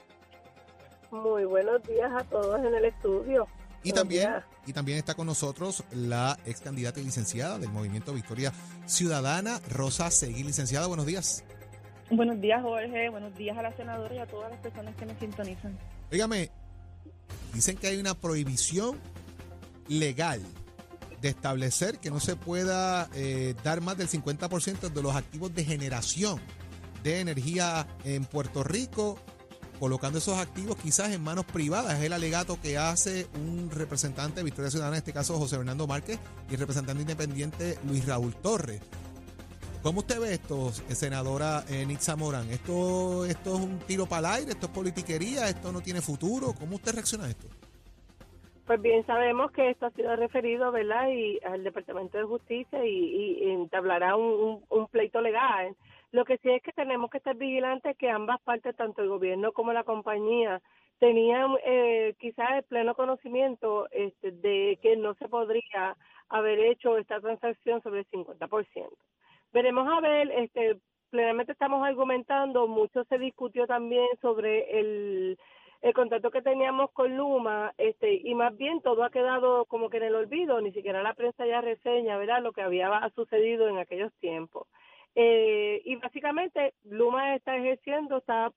Muy 1.12 1.46
buenos 1.46 1.84
días 1.84 2.12
a 2.16 2.24
todos 2.24 2.60
en 2.60 2.74
el 2.74 2.86
estudio. 2.86 3.48
Y 3.84 3.90
Buenos 3.90 4.00
también, 4.00 4.30
y 4.68 4.74
también 4.74 4.98
está 5.00 5.16
con 5.16 5.26
nosotros 5.26 5.84
la 5.92 6.38
ex 6.46 6.62
candidata 6.62 7.00
y 7.00 7.04
licenciada 7.04 7.58
del 7.58 7.70
Movimiento 7.70 8.14
Victoria 8.14 8.54
Ciudadana, 8.86 9.60
Rosa 9.70 10.12
Seguí. 10.12 10.44
Licenciada, 10.44 10.86
buenos 10.88 11.08
días. 11.08 11.44
Buenos 12.12 12.40
días, 12.40 12.62
Jorge. 12.62 13.10
Buenos 13.10 13.36
días 13.36 13.58
a 13.58 13.64
la 13.64 13.76
senadora 13.76 14.14
y 14.14 14.20
a 14.20 14.28
todas 14.28 14.52
las 14.52 14.60
personas 14.60 14.96
que 14.96 15.06
nos 15.06 15.18
sintonizan. 15.18 15.78
Óigame, 16.12 16.52
dicen 17.54 17.78
que 17.78 17.88
hay 17.88 17.98
una 17.98 18.14
prohibición 18.14 19.00
legal 19.88 20.42
de 21.22 21.30
establecer 21.30 22.00
que 22.00 22.12
no 22.12 22.20
se 22.20 22.36
pueda 22.36 23.10
eh, 23.14 23.56
dar 23.64 23.82
más 23.82 23.98
del 23.98 24.10
50% 24.10 24.90
de 24.90 25.02
los 25.02 25.16
activos 25.16 25.54
de 25.56 25.64
generación 25.64 26.40
de 27.04 27.20
energía 27.20 27.88
en 28.04 28.26
Puerto 28.26 28.64
Rico, 28.64 29.18
colocando 29.82 30.20
esos 30.20 30.38
activos 30.38 30.76
quizás 30.76 31.12
en 31.12 31.24
manos 31.24 31.44
privadas. 31.44 31.98
Es 31.98 32.06
el 32.06 32.14
alegato 32.14 32.62
que 32.62 32.78
hace 32.78 33.26
un 33.34 33.72
representante 33.72 34.36
de 34.36 34.44
Victoria 34.44 34.70
Ciudadana, 34.70 34.98
en 34.98 35.00
este 35.00 35.12
caso 35.12 35.40
José 35.40 35.58
Fernando 35.58 35.88
Márquez, 35.88 36.20
y 36.48 36.54
el 36.54 36.60
representante 36.60 37.02
independiente 37.02 37.80
Luis 37.88 38.06
Raúl 38.06 38.36
Torres. 38.36 38.80
¿Cómo 39.82 40.02
usted 40.02 40.20
ve 40.20 40.36
esto, 40.36 40.72
senadora 40.72 41.64
eh, 41.68 41.84
Nitza 41.88 42.16
Morán? 42.16 42.48
¿Esto, 42.52 43.26
¿Esto 43.26 43.56
es 43.56 43.60
un 43.60 43.80
tiro 43.80 44.06
para 44.06 44.20
el 44.20 44.42
aire? 44.42 44.52
¿Esto 44.52 44.68
es 44.68 44.72
politiquería? 44.72 45.50
¿Esto 45.50 45.72
no 45.72 45.82
tiene 45.82 46.00
futuro? 46.00 46.54
¿Cómo 46.54 46.76
usted 46.76 46.94
reacciona 46.94 47.26
a 47.26 47.30
esto? 47.30 47.48
Pues 48.68 48.80
bien, 48.84 49.04
sabemos 49.08 49.52
que 49.52 49.72
esto 49.72 49.88
ha 49.88 49.92
sido 49.92 50.16
referido, 50.16 50.72
¿verdad? 50.72 51.10
Y 51.10 51.40
al 51.44 51.64
Departamento 51.64 52.20
de 52.20 52.26
Justicia 52.26 52.86
y, 52.86 53.40
y 53.42 53.50
entablará 53.50 54.16
un, 54.16 54.28
un, 54.32 54.64
un 54.70 54.88
pleito 54.90 55.22
legal. 55.22 55.76
Lo 56.12 56.26
que 56.26 56.38
sí 56.38 56.50
es 56.50 56.62
que 56.62 56.74
tenemos 56.74 57.10
que 57.10 57.18
estar 57.18 57.36
vigilantes 57.36 57.98
que 57.98 58.10
ambas 58.10 58.42
partes, 58.42 58.76
tanto 58.76 59.02
el 59.02 59.10
gobierno 59.10 59.54
como 59.54 59.72
la 59.72 59.84
compañía, 59.84 60.62
tenían 61.00 61.56
eh, 61.66 62.16
quizás 62.20 62.52
el 62.52 62.64
pleno 62.64 62.96
conocimiento 62.96 63.88
este, 63.92 64.32
de 64.32 64.78
que 64.82 64.98
no 64.98 65.14
se 65.16 65.30
podría 65.30 65.96
haber 66.30 66.60
hecho 66.60 66.98
esta 66.98 67.20
transacción 67.20 67.82
sobre 67.82 68.02
el 68.02 68.10
50%. 68.10 68.90
Veremos 69.54 69.88
a 69.90 70.00
ver, 70.02 70.32
este, 70.32 70.78
plenamente 71.10 71.54
estamos 71.54 71.86
argumentando, 71.86 72.68
mucho 72.68 73.04
se 73.06 73.18
discutió 73.18 73.66
también 73.66 74.08
sobre 74.22 74.80
el, 74.80 75.40
el 75.82 75.94
contrato 75.94 76.30
que 76.30 76.42
teníamos 76.42 76.92
con 76.92 77.18
Luma, 77.18 77.74
este, 77.78 78.14
y 78.14 78.36
más 78.36 78.56
bien 78.56 78.82
todo 78.82 79.04
ha 79.04 79.10
quedado 79.10 79.66
como 79.66 79.90
que 79.90 79.98
en 79.98 80.04
el 80.04 80.16
olvido, 80.16 80.62
ni 80.62 80.72
siquiera 80.72 81.02
la 81.02 81.14
prensa 81.14 81.46
ya 81.46 81.62
reseña, 81.62 82.18
¿verdad?, 82.18 82.44
lo 82.44 82.52
que 82.52 82.62
había 82.62 83.10
sucedido 83.16 83.68
en 83.68 83.78
aquellos 83.78 84.14
tiempos. 84.20 84.68
Eh, 85.16 85.82
y 85.86 85.96
básicamente 85.98 86.74
Luma 86.84 87.36
está 87.36 87.56
ejerciendo, 87.58 88.18
está 88.18 88.52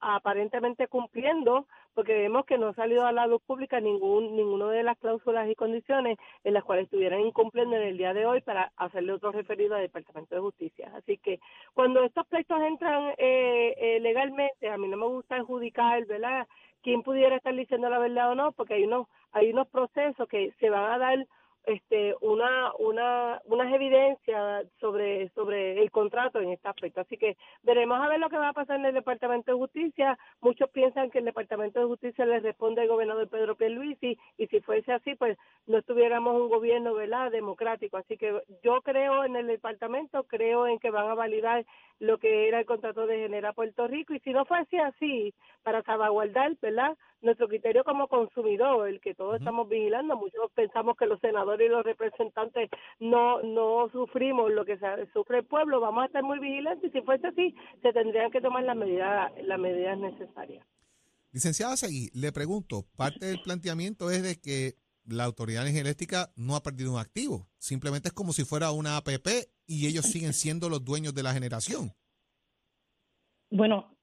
aparentemente 0.00 0.88
cumpliendo, 0.88 1.66
porque 1.94 2.14
vemos 2.14 2.46
que 2.46 2.56
no 2.56 2.68
ha 2.68 2.74
salido 2.74 3.04
a 3.04 3.12
la 3.12 3.26
luz 3.26 3.42
pública 3.42 3.80
ningún 3.80 4.34
ninguno 4.34 4.68
de 4.68 4.82
las 4.82 4.96
cláusulas 4.98 5.50
y 5.50 5.54
condiciones 5.54 6.16
en 6.42 6.54
las 6.54 6.64
cuales 6.64 6.84
estuvieran 6.84 7.20
incumpliendo 7.20 7.76
en 7.76 7.82
el 7.82 7.98
día 7.98 8.14
de 8.14 8.24
hoy 8.24 8.40
para 8.40 8.72
hacerle 8.76 9.12
otro 9.12 9.32
referido 9.32 9.74
al 9.74 9.82
Departamento 9.82 10.34
de 10.34 10.40
Justicia. 10.40 10.90
Así 10.94 11.18
que 11.18 11.38
cuando 11.74 12.02
estos 12.02 12.26
pleitos 12.28 12.60
entran 12.62 13.12
eh, 13.18 13.74
eh, 13.76 14.00
legalmente, 14.00 14.70
a 14.70 14.78
mí 14.78 14.88
no 14.88 14.96
me 14.96 15.06
gusta 15.06 15.36
adjudicar, 15.36 16.06
¿verdad? 16.06 16.46
quién 16.82 17.02
pudiera 17.02 17.36
estar 17.36 17.54
diciendo 17.54 17.90
la 17.90 17.98
verdad 17.98 18.30
o 18.30 18.34
no, 18.34 18.52
porque 18.52 18.74
hay 18.74 18.84
unos 18.84 19.06
hay 19.32 19.50
unos 19.50 19.68
procesos 19.68 20.26
que 20.28 20.52
se 20.58 20.70
van 20.70 20.90
a 20.90 20.98
dar 20.98 21.26
este 21.64 22.14
una 22.20 22.72
una 22.78 23.40
unas 23.44 23.72
evidencias 23.72 24.66
sobre 24.80 25.28
sobre 25.30 25.82
el 25.82 25.90
contrato 25.90 26.40
en 26.40 26.50
este 26.50 26.68
aspecto. 26.68 27.00
Así 27.00 27.16
que 27.16 27.36
veremos 27.62 28.00
a 28.00 28.08
ver 28.08 28.18
lo 28.18 28.30
que 28.30 28.38
va 28.38 28.48
a 28.48 28.52
pasar 28.52 28.78
en 28.78 28.86
el 28.86 28.94
departamento 28.94 29.52
de 29.52 29.58
justicia. 29.58 30.18
Muchos 30.40 30.70
piensan 30.70 31.10
que 31.10 31.18
el 31.18 31.24
departamento 31.24 31.80
de 31.80 31.86
justicia 31.86 32.24
le 32.24 32.40
responde 32.40 32.82
al 32.82 32.88
gobernador 32.88 33.28
Pedro 33.28 33.56
Pierluisi 33.56 34.18
y 34.38 34.46
si 34.46 34.60
fuese 34.60 34.92
así 34.92 35.14
pues 35.14 35.36
no 35.66 35.78
estuviéramos 35.78 36.34
un 36.40 36.48
gobierno 36.48 36.94
verdad 36.94 37.30
democrático. 37.30 37.96
Así 37.96 38.16
que 38.16 38.40
yo 38.62 38.80
creo 38.82 39.24
en 39.24 39.36
el 39.36 39.46
departamento 39.46 40.24
creo 40.24 40.66
en 40.66 40.78
que 40.78 40.90
van 40.90 41.08
a 41.08 41.14
validar 41.14 41.64
lo 41.98 42.18
que 42.18 42.48
era 42.48 42.60
el 42.60 42.66
contrato 42.66 43.06
de 43.06 43.18
Genera 43.18 43.52
Puerto 43.52 43.86
Rico 43.86 44.14
y 44.14 44.20
si 44.20 44.32
no 44.32 44.44
fuese 44.46 44.78
así 44.78 45.34
para 45.62 45.82
salvaguardar 45.82 46.56
verdad 46.62 46.96
nuestro 47.22 47.48
criterio 47.48 47.84
como 47.84 48.08
consumidor 48.08 48.88
el 48.88 49.00
que 49.00 49.14
todos 49.14 49.36
estamos 49.36 49.68
vigilando. 49.68 50.16
Muchos 50.16 50.50
pensamos 50.52 50.96
que 50.96 51.06
los 51.06 51.20
senadores 51.20 51.49
y 51.58 51.68
los 51.68 51.84
representantes 51.84 52.70
no 52.98 53.42
no 53.42 53.88
sufrimos 53.90 54.50
lo 54.52 54.64
que 54.64 54.78
sufre 55.12 55.38
el 55.38 55.46
pueblo, 55.46 55.80
vamos 55.80 56.02
a 56.02 56.06
estar 56.06 56.22
muy 56.22 56.38
vigilantes 56.38 56.90
y 56.90 56.98
si 56.98 57.04
fuese 57.04 57.26
así, 57.28 57.54
se 57.82 57.92
tendrían 57.92 58.30
que 58.30 58.40
tomar 58.40 58.64
las 58.64 58.76
medidas 58.76 59.32
las 59.42 59.58
medidas 59.58 59.98
necesarias. 59.98 60.66
Licenciada 61.32 61.76
Seguí, 61.76 62.10
le 62.12 62.32
pregunto, 62.32 62.86
parte 62.96 63.26
del 63.26 63.40
planteamiento 63.40 64.10
es 64.10 64.22
de 64.22 64.40
que 64.40 64.74
la 65.04 65.24
Autoridad 65.24 65.66
Energética 65.66 66.30
no 66.36 66.56
ha 66.56 66.62
perdido 66.62 66.92
un 66.92 66.98
activo, 66.98 67.48
simplemente 67.58 68.08
es 68.08 68.14
como 68.14 68.32
si 68.32 68.44
fuera 68.44 68.72
una 68.72 68.96
APP 68.96 69.28
y 69.66 69.86
ellos 69.86 70.06
siguen 70.06 70.32
siendo 70.32 70.68
los 70.68 70.84
dueños 70.84 71.14
de 71.14 71.22
la 71.22 71.32
generación. 71.32 71.92
Bueno, 73.50 73.96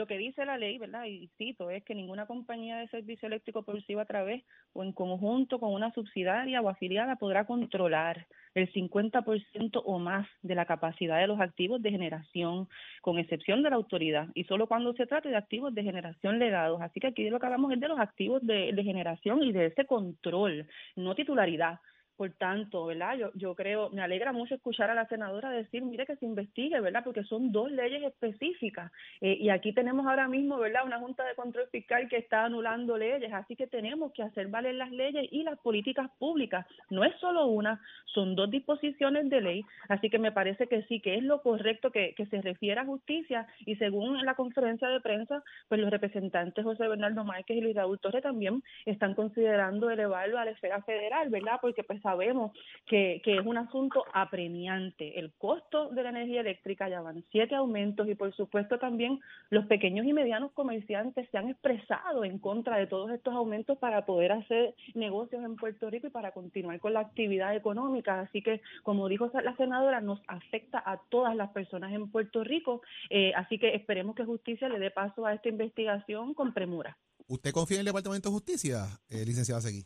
lo 0.00 0.06
que 0.06 0.16
dice 0.16 0.46
la 0.46 0.56
ley, 0.56 0.78
¿verdad? 0.78 1.04
Y 1.04 1.28
cito, 1.36 1.68
es 1.68 1.84
que 1.84 1.94
ninguna 1.94 2.24
compañía 2.24 2.78
de 2.78 2.88
servicio 2.88 3.26
eléctrico 3.26 3.62
producido 3.62 4.00
a 4.00 4.06
través 4.06 4.42
o 4.72 4.82
en 4.82 4.92
conjunto 4.92 5.60
con 5.60 5.74
una 5.74 5.92
subsidiaria 5.92 6.62
o 6.62 6.70
afiliada 6.70 7.16
podrá 7.16 7.44
controlar 7.44 8.26
el 8.54 8.72
50% 8.72 9.82
o 9.84 9.98
más 9.98 10.26
de 10.40 10.54
la 10.54 10.64
capacidad 10.64 11.20
de 11.20 11.26
los 11.26 11.38
activos 11.38 11.82
de 11.82 11.90
generación, 11.90 12.66
con 13.02 13.18
excepción 13.18 13.62
de 13.62 13.68
la 13.68 13.76
autoridad, 13.76 14.28
y 14.34 14.44
solo 14.44 14.66
cuando 14.66 14.94
se 14.94 15.06
trate 15.06 15.28
de 15.28 15.36
activos 15.36 15.74
de 15.74 15.82
generación 15.82 16.38
legados. 16.38 16.80
Así 16.80 16.98
que 16.98 17.08
aquí 17.08 17.28
lo 17.28 17.38
que 17.38 17.44
hablamos 17.44 17.70
es 17.70 17.78
de 17.78 17.88
los 17.88 18.00
activos 18.00 18.40
de 18.46 18.82
generación 18.82 19.42
y 19.42 19.52
de 19.52 19.66
ese 19.66 19.84
control, 19.84 20.66
no 20.96 21.14
titularidad. 21.14 21.78
Por 22.20 22.32
tanto, 22.32 22.84
¿verdad? 22.84 23.16
Yo, 23.16 23.30
yo 23.32 23.54
creo, 23.54 23.88
me 23.88 24.02
alegra 24.02 24.30
mucho 24.30 24.54
escuchar 24.54 24.90
a 24.90 24.94
la 24.94 25.08
senadora 25.08 25.48
decir, 25.48 25.82
mire 25.82 26.04
que 26.04 26.16
se 26.16 26.26
investigue, 26.26 26.78
¿verdad? 26.78 27.02
Porque 27.02 27.24
son 27.24 27.50
dos 27.50 27.70
leyes 27.70 28.02
específicas. 28.02 28.92
Eh, 29.22 29.38
y 29.40 29.48
aquí 29.48 29.72
tenemos 29.72 30.06
ahora 30.06 30.28
mismo, 30.28 30.58
¿verdad? 30.58 30.84
Una 30.84 30.98
Junta 30.98 31.24
de 31.24 31.34
Control 31.34 31.66
Fiscal 31.72 32.10
que 32.10 32.18
está 32.18 32.44
anulando 32.44 32.98
leyes. 32.98 33.32
Así 33.32 33.56
que 33.56 33.66
tenemos 33.66 34.12
que 34.12 34.22
hacer 34.22 34.48
valer 34.48 34.74
las 34.74 34.90
leyes 34.90 35.28
y 35.30 35.44
las 35.44 35.58
políticas 35.60 36.10
públicas. 36.18 36.66
No 36.90 37.04
es 37.04 37.14
solo 37.20 37.46
una, 37.46 37.80
son 38.04 38.34
dos 38.34 38.50
disposiciones 38.50 39.30
de 39.30 39.40
ley. 39.40 39.64
Así 39.88 40.10
que 40.10 40.18
me 40.18 40.30
parece 40.30 40.66
que 40.66 40.82
sí, 40.82 41.00
que 41.00 41.14
es 41.14 41.22
lo 41.22 41.40
correcto 41.40 41.90
que, 41.90 42.14
se 42.28 42.42
refiera 42.42 42.82
a 42.82 42.84
justicia. 42.84 43.46
Y 43.64 43.76
según 43.76 44.22
la 44.26 44.34
conferencia 44.34 44.88
de 44.88 45.00
prensa, 45.00 45.42
pues 45.70 45.80
los 45.80 45.90
representantes 45.90 46.62
José 46.62 46.86
Bernardo 46.86 47.24
Márquez 47.24 47.56
y 47.56 47.60
Luis 47.62 47.76
Raúl 47.76 47.98
Torres 47.98 48.22
también 48.22 48.62
están 48.84 49.14
considerando 49.14 49.88
elevarlo 49.88 50.38
a 50.38 50.44
la 50.44 50.50
esfera 50.50 50.82
federal, 50.82 51.30
¿verdad? 51.30 51.60
Porque 51.62 51.82
pues 51.82 52.04
sabemos 52.10 52.52
que, 52.86 53.22
es 53.24 53.46
un 53.46 53.56
asunto 53.56 54.04
apremiante. 54.12 55.18
El 55.18 55.32
costo 55.34 55.90
de 55.90 56.02
la 56.02 56.10
energía 56.10 56.40
eléctrica 56.40 56.88
ya 56.88 57.00
van 57.00 57.24
siete 57.30 57.54
aumentos 57.54 58.08
y 58.08 58.16
por 58.16 58.34
supuesto 58.34 58.78
también 58.78 59.20
los 59.50 59.66
pequeños 59.66 60.06
y 60.06 60.12
medianos 60.12 60.50
comerciantes 60.52 61.28
se 61.30 61.38
han 61.38 61.48
expresado 61.48 62.24
en 62.24 62.38
contra 62.40 62.78
de 62.78 62.88
todos 62.88 63.10
estos 63.12 63.32
aumentos 63.34 63.78
para 63.78 64.06
poder 64.06 64.32
hacer 64.32 64.74
negocios 64.94 65.44
en 65.44 65.54
Puerto 65.54 65.88
Rico 65.88 66.08
y 66.08 66.10
para 66.10 66.32
continuar 66.32 66.80
con 66.80 66.94
la 66.94 67.00
actividad 67.00 67.54
económica. 67.54 68.20
Así 68.20 68.42
que, 68.42 68.60
como 68.82 69.08
dijo 69.08 69.30
la 69.32 69.56
senadora, 69.56 70.00
nos 70.00 70.20
afecta 70.26 70.82
a 70.84 71.00
todas 71.10 71.36
las 71.36 71.50
personas 71.50 71.92
en 71.92 72.10
Puerto 72.10 72.42
Rico. 72.42 72.82
Eh, 73.08 73.32
así 73.36 73.58
que 73.58 73.74
esperemos 73.76 74.16
que 74.16 74.24
justicia 74.24 74.68
le 74.68 74.80
dé 74.80 74.90
paso 74.90 75.26
a 75.26 75.34
esta 75.34 75.48
investigación 75.48 76.34
con 76.34 76.52
premura. 76.52 76.96
¿Usted 77.28 77.52
confía 77.52 77.76
en 77.76 77.82
el 77.82 77.86
Departamento 77.86 78.30
de 78.30 78.32
Justicia, 78.32 78.86
eh, 79.08 79.24
licenciada 79.24 79.60
Seguí? 79.60 79.84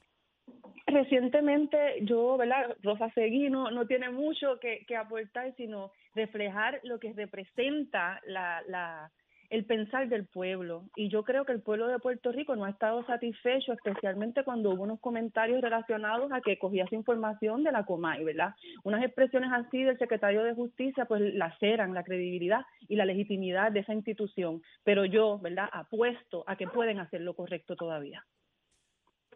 Recientemente 0.95 1.77
yo, 2.03 2.37
¿verdad? 2.37 2.77
Rosa 2.81 3.11
Seguí 3.17 3.51
no, 3.51 3.69
no 3.73 3.85
tiene 3.85 4.11
mucho 4.11 4.61
que, 4.61 4.85
que 4.87 4.97
aportar, 4.97 5.53
sino 5.57 5.91
reflejar 6.15 6.79
lo 6.85 7.01
que 7.01 7.13
representa 7.13 8.21
la, 8.27 8.63
la, 8.69 9.11
el 9.51 9.65
pensar 9.65 10.09
del 10.09 10.25
pueblo. 10.27 10.85
Y 10.95 11.09
yo 11.09 11.25
creo 11.25 11.45
que 11.45 11.51
el 11.51 11.63
pueblo 11.63 11.89
de 11.89 11.99
Puerto 11.99 12.31
Rico 12.31 12.55
no 12.55 12.65
ha 12.65 12.71
estado 12.71 13.05
satisfecho, 13.07 13.73
especialmente 13.73 14.45
cuando 14.45 14.71
hubo 14.71 14.85
unos 14.85 15.01
comentarios 15.01 15.61
relacionados 15.61 16.31
a 16.31 16.41
que 16.41 16.61
cogía 16.61 16.85
esa 16.85 16.95
información 16.95 17.65
de 17.65 17.73
la 17.73 17.85
Comay, 17.85 18.23
¿verdad? 18.23 18.55
Unas 18.85 19.03
expresiones 19.03 19.51
así 19.53 19.83
del 19.83 19.99
secretario 19.99 20.45
de 20.45 20.55
Justicia, 20.55 21.07
pues 21.07 21.35
laceran 21.35 21.93
la 21.93 22.05
credibilidad 22.05 22.61
y 22.89 22.95
la 22.95 23.05
legitimidad 23.05 23.73
de 23.73 23.81
esa 23.81 23.95
institución. 23.95 24.63
Pero 24.85 25.05
yo, 25.07 25.41
¿verdad? 25.41 25.69
Apuesto 25.73 26.45
a 26.47 26.55
que 26.55 26.69
pueden 26.69 27.01
hacer 27.01 27.21
lo 27.23 27.35
correcto 27.35 27.75
todavía. 27.75 28.25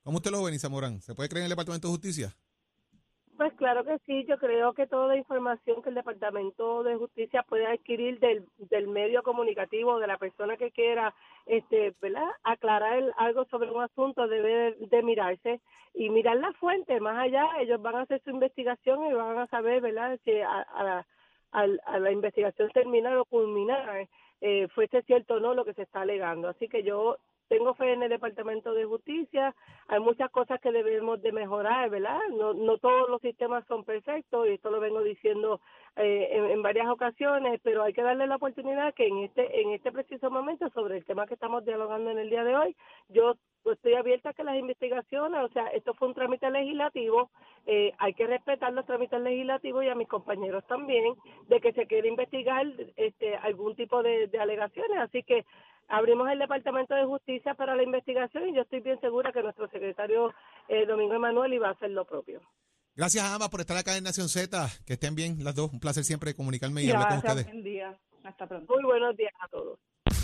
¿Cómo 0.08 0.16
usted 0.16 0.30
lo 0.30 0.42
ve, 0.42 0.52
Nisa 0.52 0.70
Morán? 0.70 1.02
¿Se 1.02 1.14
puede 1.14 1.28
creer 1.28 1.42
en 1.42 1.44
el 1.44 1.50
Departamento 1.50 1.86
de 1.86 1.92
Justicia? 1.92 2.32
Pues 3.36 3.52
claro 3.58 3.84
que 3.84 3.98
sí, 4.06 4.24
yo 4.26 4.38
creo 4.38 4.72
que 4.72 4.86
toda 4.86 5.08
la 5.08 5.18
información 5.18 5.82
que 5.82 5.90
el 5.90 5.96
Departamento 5.96 6.82
de 6.82 6.96
Justicia 6.96 7.44
puede 7.46 7.66
adquirir 7.66 8.18
del, 8.18 8.46
del 8.56 8.88
medio 8.88 9.22
comunicativo, 9.22 9.98
de 9.98 10.06
la 10.06 10.16
persona 10.16 10.56
que 10.56 10.70
quiera, 10.70 11.14
este, 11.44 11.94
¿verdad? 12.00 12.24
Aclarar 12.42 13.02
algo 13.18 13.44
sobre 13.50 13.70
un 13.70 13.82
asunto 13.82 14.26
debe 14.28 14.76
de, 14.80 15.02
mirarse 15.02 15.60
y 15.92 16.08
mirar 16.08 16.38
la 16.38 16.54
fuente, 16.54 16.98
más 17.00 17.18
allá, 17.18 17.46
ellos 17.60 17.82
van 17.82 17.96
a 17.96 18.02
hacer 18.04 18.22
su 18.24 18.30
investigación 18.30 19.04
y 19.04 19.12
van 19.12 19.36
a 19.36 19.46
saber, 19.48 19.82
¿verdad? 19.82 20.18
Si 20.24 20.40
a, 20.40 20.48
a, 20.48 21.06
a, 21.52 21.66
a 21.84 21.98
la 21.98 22.12
investigación 22.12 22.70
terminar 22.70 23.14
o 23.18 23.26
culminar, 23.26 24.08
eh, 24.40 24.68
fuese 24.68 25.02
cierto 25.02 25.34
o 25.34 25.40
no 25.40 25.52
lo 25.52 25.66
que 25.66 25.74
se 25.74 25.82
está 25.82 26.00
alegando. 26.00 26.48
Así 26.48 26.66
que 26.66 26.82
yo 26.82 27.18
tengo 27.48 27.74
fe 27.74 27.92
en 27.92 28.02
el 28.02 28.10
Departamento 28.10 28.72
de 28.74 28.84
Justicia, 28.84 29.54
hay 29.88 30.00
muchas 30.00 30.30
cosas 30.30 30.60
que 30.60 30.70
debemos 30.70 31.20
de 31.22 31.32
mejorar, 31.32 31.90
¿verdad? 31.90 32.20
No, 32.30 32.54
no 32.54 32.78
todos 32.78 33.08
los 33.08 33.20
sistemas 33.20 33.64
son 33.66 33.84
perfectos 33.84 34.46
y 34.46 34.52
esto 34.52 34.70
lo 34.70 34.80
vengo 34.80 35.02
diciendo 35.02 35.60
eh, 35.96 36.28
en, 36.30 36.44
en, 36.46 36.62
varias 36.62 36.88
ocasiones, 36.88 37.60
pero 37.62 37.82
hay 37.82 37.92
que 37.92 38.02
darle 38.02 38.26
la 38.26 38.36
oportunidad 38.36 38.94
que 38.94 39.06
en 39.06 39.18
este 39.24 39.60
en 39.60 39.70
este 39.70 39.90
preciso 39.90 40.30
momento 40.30 40.68
sobre 40.70 40.98
el 40.98 41.04
tema 41.04 41.26
que 41.26 41.34
estamos 41.34 41.64
dialogando 41.64 42.10
en 42.10 42.18
el 42.18 42.30
día 42.30 42.44
de 42.44 42.54
hoy, 42.54 42.76
yo 43.08 43.34
estoy 43.72 43.94
abierta 43.94 44.30
a 44.30 44.32
que 44.32 44.44
las 44.44 44.56
investigaciones, 44.56 45.40
o 45.42 45.48
sea, 45.52 45.66
esto 45.68 45.94
fue 45.94 46.08
un 46.08 46.14
trámite 46.14 46.50
legislativo, 46.50 47.30
eh, 47.66 47.92
hay 47.98 48.14
que 48.14 48.26
respetar 48.26 48.72
los 48.72 48.86
trámites 48.86 49.20
legislativos 49.20 49.84
y 49.84 49.88
a 49.88 49.94
mis 49.94 50.08
compañeros 50.08 50.64
también, 50.66 51.14
de 51.48 51.60
que 51.60 51.72
se 51.72 51.86
quiere 51.86 52.08
investigar 52.08 52.66
este 52.96 53.36
algún 53.36 53.76
tipo 53.76 54.02
de, 54.02 54.26
de 54.28 54.38
alegaciones, 54.38 54.98
así 54.98 55.22
que 55.22 55.44
abrimos 55.88 56.30
el 56.30 56.38
Departamento 56.38 56.94
de 56.94 57.04
Justicia 57.04 57.54
para 57.54 57.74
la 57.74 57.82
investigación 57.82 58.48
y 58.48 58.54
yo 58.54 58.62
estoy 58.62 58.80
bien 58.80 59.00
segura 59.00 59.32
que 59.32 59.42
nuestro 59.42 59.68
secretario 59.68 60.32
eh, 60.68 60.86
Domingo 60.86 61.14
Emanuel 61.14 61.52
iba 61.54 61.68
a 61.68 61.72
hacer 61.72 61.90
lo 61.90 62.04
propio. 62.04 62.40
Gracias 62.94 63.24
a 63.24 63.34
ambas 63.34 63.48
por 63.48 63.60
estar 63.60 63.76
acá 63.76 63.96
en 63.96 64.02
Nación 64.02 64.28
Z. 64.28 64.68
Que 64.84 64.94
estén 64.94 65.14
bien 65.14 65.44
las 65.44 65.54
dos. 65.54 65.72
Un 65.72 65.78
placer 65.78 66.02
siempre 66.02 66.34
comunicarme 66.34 66.82
y 66.82 66.90
hablar 66.90 67.08
con 67.08 67.18
ustedes. 67.18 67.44
Buen 67.46 67.62
día. 67.62 67.96
Hasta 68.24 68.46
pronto. 68.48 68.74
Muy 68.74 68.82
buenos 68.82 69.16
días 69.16 69.32
a 69.40 69.46
todos. 69.46 69.78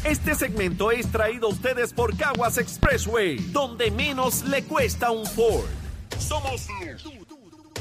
Este 0.04 0.34
segmento 0.34 0.90
es 0.90 1.10
traído 1.10 1.46
a 1.48 1.50
ustedes 1.50 1.92
por 1.92 2.16
Caguas 2.16 2.58
Expressway, 2.58 3.36
donde 3.52 3.90
menos 3.90 4.42
le 4.44 4.62
cuesta 4.64 5.10
un 5.10 5.26
Ford. 5.26 5.64
Somos 6.18 6.66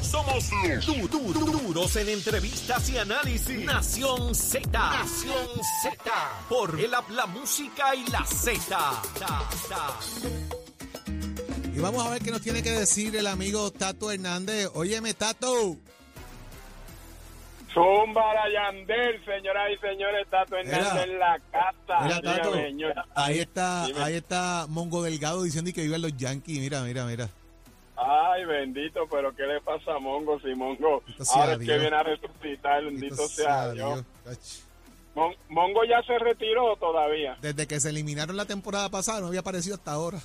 Somos 0.02 0.50
du- 0.86 1.08
du- 1.08 1.34
du- 1.34 1.46
duros 1.64 1.96
en 1.96 2.10
entrevistas 2.10 2.90
y 2.90 2.98
análisis. 2.98 3.66
Nación 3.66 4.36
Z. 4.36 4.70
Nación 4.70 5.48
Z. 5.82 5.96
Por 6.50 6.80
el 6.80 6.94
app, 6.94 7.10
la 7.10 7.26
música 7.26 7.96
y 7.96 8.06
la 8.10 8.24
Z. 8.26 9.02
Y 11.76 11.80
vamos 11.80 12.06
a 12.06 12.10
ver 12.12 12.22
qué 12.22 12.32
nos 12.32 12.42
tiene 12.42 12.62
que 12.62 12.72
decir 12.72 13.16
el 13.16 13.26
amigo 13.28 13.72
Tato 13.72 14.12
Hernández. 14.12 14.70
Óyeme, 14.76 15.14
Tato. 15.14 15.78
Zumba 17.74 18.34
la 18.36 18.50
Yandel, 18.52 19.26
señoras 19.26 19.72
y 19.74 19.78
señores, 19.80 20.28
Tato 20.30 20.56
Hernández 20.58 21.04
en 21.06 21.20
la 21.20 21.40
casa. 21.52 22.00
Mira, 22.04 22.22
Tato. 22.22 22.54
Ahí 23.16 23.40
está, 23.40 23.86
Dime. 23.88 24.00
ahí 24.04 24.14
está 24.16 24.66
Mongo 24.70 25.02
Delgado 25.02 25.42
diciendo 25.44 25.72
que 25.74 25.82
viven 25.82 26.02
los 26.02 26.16
Yankees. 26.16 26.60
Mira, 26.60 26.82
mira, 26.82 27.06
mira. 27.06 27.30
Ay, 27.96 28.44
bendito, 28.46 29.08
pero 29.10 29.36
¿qué 29.36 29.44
le 29.44 29.62
pasa 29.62 29.94
a 29.96 30.00
Mongo 30.00 30.40
si 30.40 30.54
Mongo 30.56 31.04
ahora 31.34 31.54
es 31.54 31.60
que 31.60 31.78
viene 31.78 31.96
a 31.96 32.04
resucitar, 32.04 32.84
bendito 32.84 33.28
sea 33.28 33.72
Dios. 33.72 34.04
Mon- 35.16 35.36
Mongo 35.50 35.84
ya 35.86 36.02
se 36.04 36.18
retiró 36.20 36.76
todavía. 36.78 37.38
Desde 37.42 37.68
que 37.68 37.80
se 37.80 37.90
eliminaron 37.90 38.36
la 38.36 38.46
temporada 38.46 38.90
pasada 38.90 39.22
no 39.22 39.28
había 39.28 39.42
aparecido 39.42 39.76
hasta 39.76 39.92
ahora. 39.92 40.20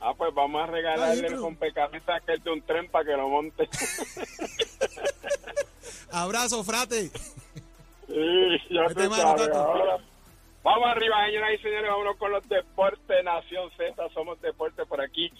Ah, 0.00 0.12
pues 0.16 0.32
vamos 0.32 0.62
a 0.62 0.66
regalarle 0.66 1.26
Ay, 1.26 1.32
el 1.34 1.36
rompecabezas 1.40 2.22
aquel 2.22 2.40
de 2.44 2.50
un 2.52 2.62
tren 2.62 2.88
para 2.88 3.04
que 3.04 3.16
lo 3.16 3.28
monte. 3.28 3.68
Abrazo, 6.12 6.64
frate. 6.64 7.10
Sí, 8.06 8.58
ya 8.70 8.86
tú 8.88 9.00
mano, 9.00 9.14
sabes, 9.14 9.46
Tato. 9.46 9.58
ahora. 9.58 9.98
Vamos 10.62 10.88
arriba, 10.88 11.26
señoras 11.26 11.50
y 11.54 11.58
señores, 11.62 11.90
vámonos 11.90 12.16
con 12.16 12.30
los 12.32 12.48
deportes 12.48 13.24
Nación 13.24 13.70
Z, 13.76 14.08
somos 14.12 14.40
deporte 14.40 14.84
por 14.86 15.00
aquí. 15.00 15.30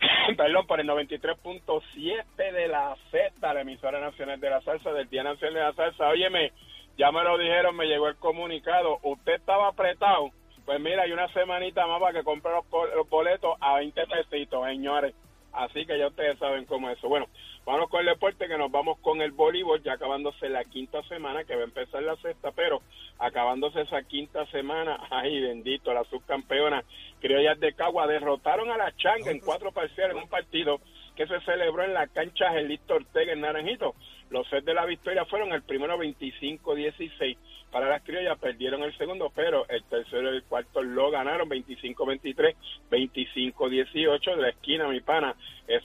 Perdón, 0.36 0.66
por 0.66 0.80
el 0.80 0.88
93.7 0.88 2.52
de 2.52 2.68
la 2.68 2.96
Z, 3.10 3.54
la 3.54 3.60
emisora 3.60 4.00
nacional 4.00 4.40
de 4.40 4.50
la 4.50 4.60
salsa, 4.62 4.92
del 4.92 5.08
Día 5.08 5.22
Nacional 5.22 5.54
de 5.54 5.60
la 5.60 5.72
Salsa. 5.74 6.08
Óyeme, 6.08 6.52
ya 6.98 7.12
me 7.12 7.22
lo 7.22 7.38
dijeron, 7.38 7.76
me 7.76 7.86
llegó 7.86 8.08
el 8.08 8.16
comunicado, 8.16 8.98
usted 9.02 9.34
estaba 9.34 9.68
apretado. 9.68 10.30
Pues 10.64 10.80
mira, 10.80 11.02
hay 11.02 11.12
una 11.12 11.32
semanita 11.32 11.86
más 11.86 12.00
para 12.00 12.12
que 12.18 12.24
compre 12.24 12.52
los 12.52 13.08
boletos 13.08 13.56
a 13.60 13.76
20 13.76 14.06
pesitos, 14.06 14.64
señores. 14.66 15.14
Así 15.52 15.84
que 15.86 15.98
ya 15.98 16.08
ustedes 16.08 16.38
saben 16.38 16.64
cómo 16.64 16.88
es 16.90 16.98
eso. 16.98 17.08
Bueno, 17.08 17.26
vamos 17.64 17.90
con 17.90 18.00
el 18.00 18.06
deporte, 18.06 18.48
que 18.48 18.56
nos 18.56 18.70
vamos 18.70 18.98
con 19.00 19.20
el 19.20 19.32
voleibol, 19.32 19.82
ya 19.82 19.94
acabándose 19.94 20.48
la 20.48 20.64
quinta 20.64 21.02
semana, 21.04 21.44
que 21.44 21.54
va 21.54 21.62
a 21.62 21.64
empezar 21.64 22.02
la 22.02 22.16
sexta, 22.16 22.52
pero 22.52 22.80
acabándose 23.18 23.82
esa 23.82 24.02
quinta 24.02 24.46
semana, 24.46 24.98
ay 25.10 25.40
bendito, 25.40 25.92
la 25.92 26.04
subcampeona 26.04 26.84
criollas 27.20 27.60
de 27.60 27.72
Cagua 27.72 28.06
derrotaron 28.06 28.70
a 28.70 28.76
la 28.76 28.94
Changa 28.96 29.30
en 29.30 29.40
cuatro 29.40 29.70
parciales 29.72 30.16
en 30.16 30.22
un 30.22 30.28
partido 30.28 30.80
que 31.14 31.26
se 31.26 31.40
celebró 31.42 31.84
en 31.84 31.94
la 31.94 32.08
cancha 32.08 32.50
Gelito 32.50 32.94
Ortega 32.94 33.32
en 33.32 33.42
Naranjito. 33.42 33.94
Los 34.32 34.48
sets 34.48 34.64
de 34.64 34.72
la 34.72 34.86
victoria 34.86 35.26
fueron 35.26 35.52
el 35.52 35.62
primero 35.62 35.98
25-16 35.98 37.36
para 37.70 37.88
las 37.90 38.02
criollas, 38.02 38.38
perdieron 38.38 38.82
el 38.82 38.96
segundo, 38.96 39.30
pero 39.34 39.68
el 39.68 39.84
tercero 39.84 40.32
y 40.32 40.36
el 40.36 40.42
cuarto 40.44 40.82
lo 40.82 41.10
ganaron 41.10 41.50
25-23, 41.50 42.54
25-18 42.90 44.36
de 44.36 44.42
la 44.42 44.48
esquina, 44.48 44.88
mi 44.88 45.00
pana. 45.00 45.36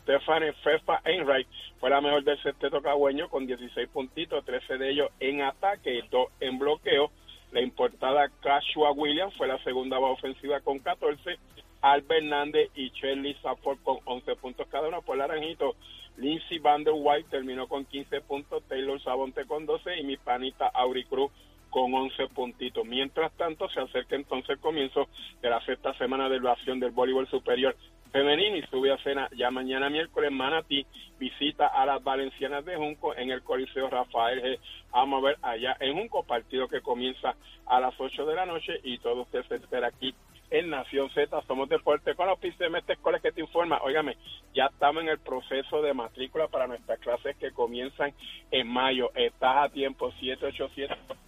Stephanie 0.01 0.53
Fefa 0.63 1.01
Enright 1.03 1.47
fue 1.81 1.89
la 1.89 1.99
mejor 1.99 2.23
del 2.23 2.41
sexteto 2.41 2.81
cagüeño 2.81 3.29
con 3.29 3.45
16 3.45 3.89
puntitos, 3.89 4.45
13 4.45 4.77
de 4.77 4.91
ellos 4.91 5.09
en 5.19 5.41
ataque 5.41 5.95
y 5.95 6.07
dos 6.07 6.29
en 6.39 6.57
bloqueo. 6.57 7.11
La 7.51 7.59
importada 7.59 8.29
Cashua 8.41 8.91
Williams 8.91 9.35
fue 9.35 9.47
la 9.47 9.61
segunda 9.63 9.99
más 9.99 10.11
ofensiva 10.11 10.61
con 10.61 10.79
14. 10.79 11.37
Albert 11.81 12.23
Hernández 12.23 12.69
y 12.75 12.89
Shirley 12.91 13.35
Safford 13.41 13.79
con 13.83 13.97
11 14.05 14.35
puntos 14.37 14.67
cada 14.69 14.87
uno 14.87 15.01
por 15.01 15.17
Naranjito. 15.17 15.75
Lindsey 16.17 16.59
Van 16.59 16.83
der 16.83 16.93
White 16.95 17.29
terminó 17.29 17.67
con 17.67 17.85
15 17.85 18.21
puntos, 18.21 18.63
Taylor 18.67 19.01
Sabonte 19.01 19.45
con 19.45 19.65
12 19.65 19.99
y 19.99 20.03
mi 20.03 20.17
panita 20.17 20.67
Auri 20.67 21.05
Cruz 21.05 21.31
con 21.69 21.93
11 21.93 22.27
puntitos. 22.29 22.85
Mientras 22.85 23.31
tanto, 23.33 23.69
se 23.69 23.79
acerca 23.79 24.15
entonces 24.15 24.51
el 24.51 24.59
comienzo 24.59 25.07
de 25.41 25.49
la 25.49 25.63
sexta 25.65 25.93
semana 25.97 26.29
de 26.29 26.37
evaluación 26.37 26.79
del 26.79 26.91
voleibol 26.91 27.27
superior 27.27 27.75
femenino 28.11 28.55
y 28.55 28.63
sube 28.63 28.91
a 28.91 28.97
cena 28.99 29.29
ya 29.35 29.51
mañana 29.51 29.89
miércoles 29.89 30.31
Manatí 30.31 30.85
visita 31.19 31.67
a 31.67 31.85
las 31.85 32.03
valencianas 32.03 32.63
de 32.65 32.75
Junco 32.75 33.15
en 33.15 33.31
el 33.31 33.43
Coliseo 33.43 33.89
Rafael 33.89 34.41
G. 34.41 34.59
Vamos 34.91 35.19
a 35.19 35.27
ver 35.27 35.37
allá 35.41 35.77
en 35.79 35.95
Junco, 35.95 36.23
partido 36.23 36.67
que 36.67 36.81
comienza 36.81 37.35
a 37.65 37.79
las 37.79 37.93
8 37.99 38.25
de 38.25 38.35
la 38.35 38.45
noche 38.45 38.79
y 38.83 38.97
todo 38.99 39.23
usted 39.23 39.43
se 39.47 39.55
espera 39.55 39.87
aquí 39.87 40.13
en 40.49 40.69
Nación 40.69 41.09
Z, 41.09 41.41
somos 41.47 41.67
deporte 41.69 42.15
con 42.15 42.27
los 42.27 42.39
PCM 42.39 42.77
escuelas 42.87 43.21
que 43.21 43.31
te 43.31 43.41
informa, 43.41 43.79
óigame, 43.83 44.17
ya 44.53 44.67
estamos 44.67 45.03
en 45.03 45.09
el 45.09 45.19
proceso 45.19 45.81
de 45.81 45.93
matrícula 45.93 46.47
para 46.47 46.67
nuestras 46.67 46.99
clases 46.99 47.35
que 47.37 47.51
comienzan 47.51 48.13
en 48.51 48.67
mayo, 48.67 49.11
estás 49.15 49.65
a 49.65 49.69
tiempo 49.69 50.11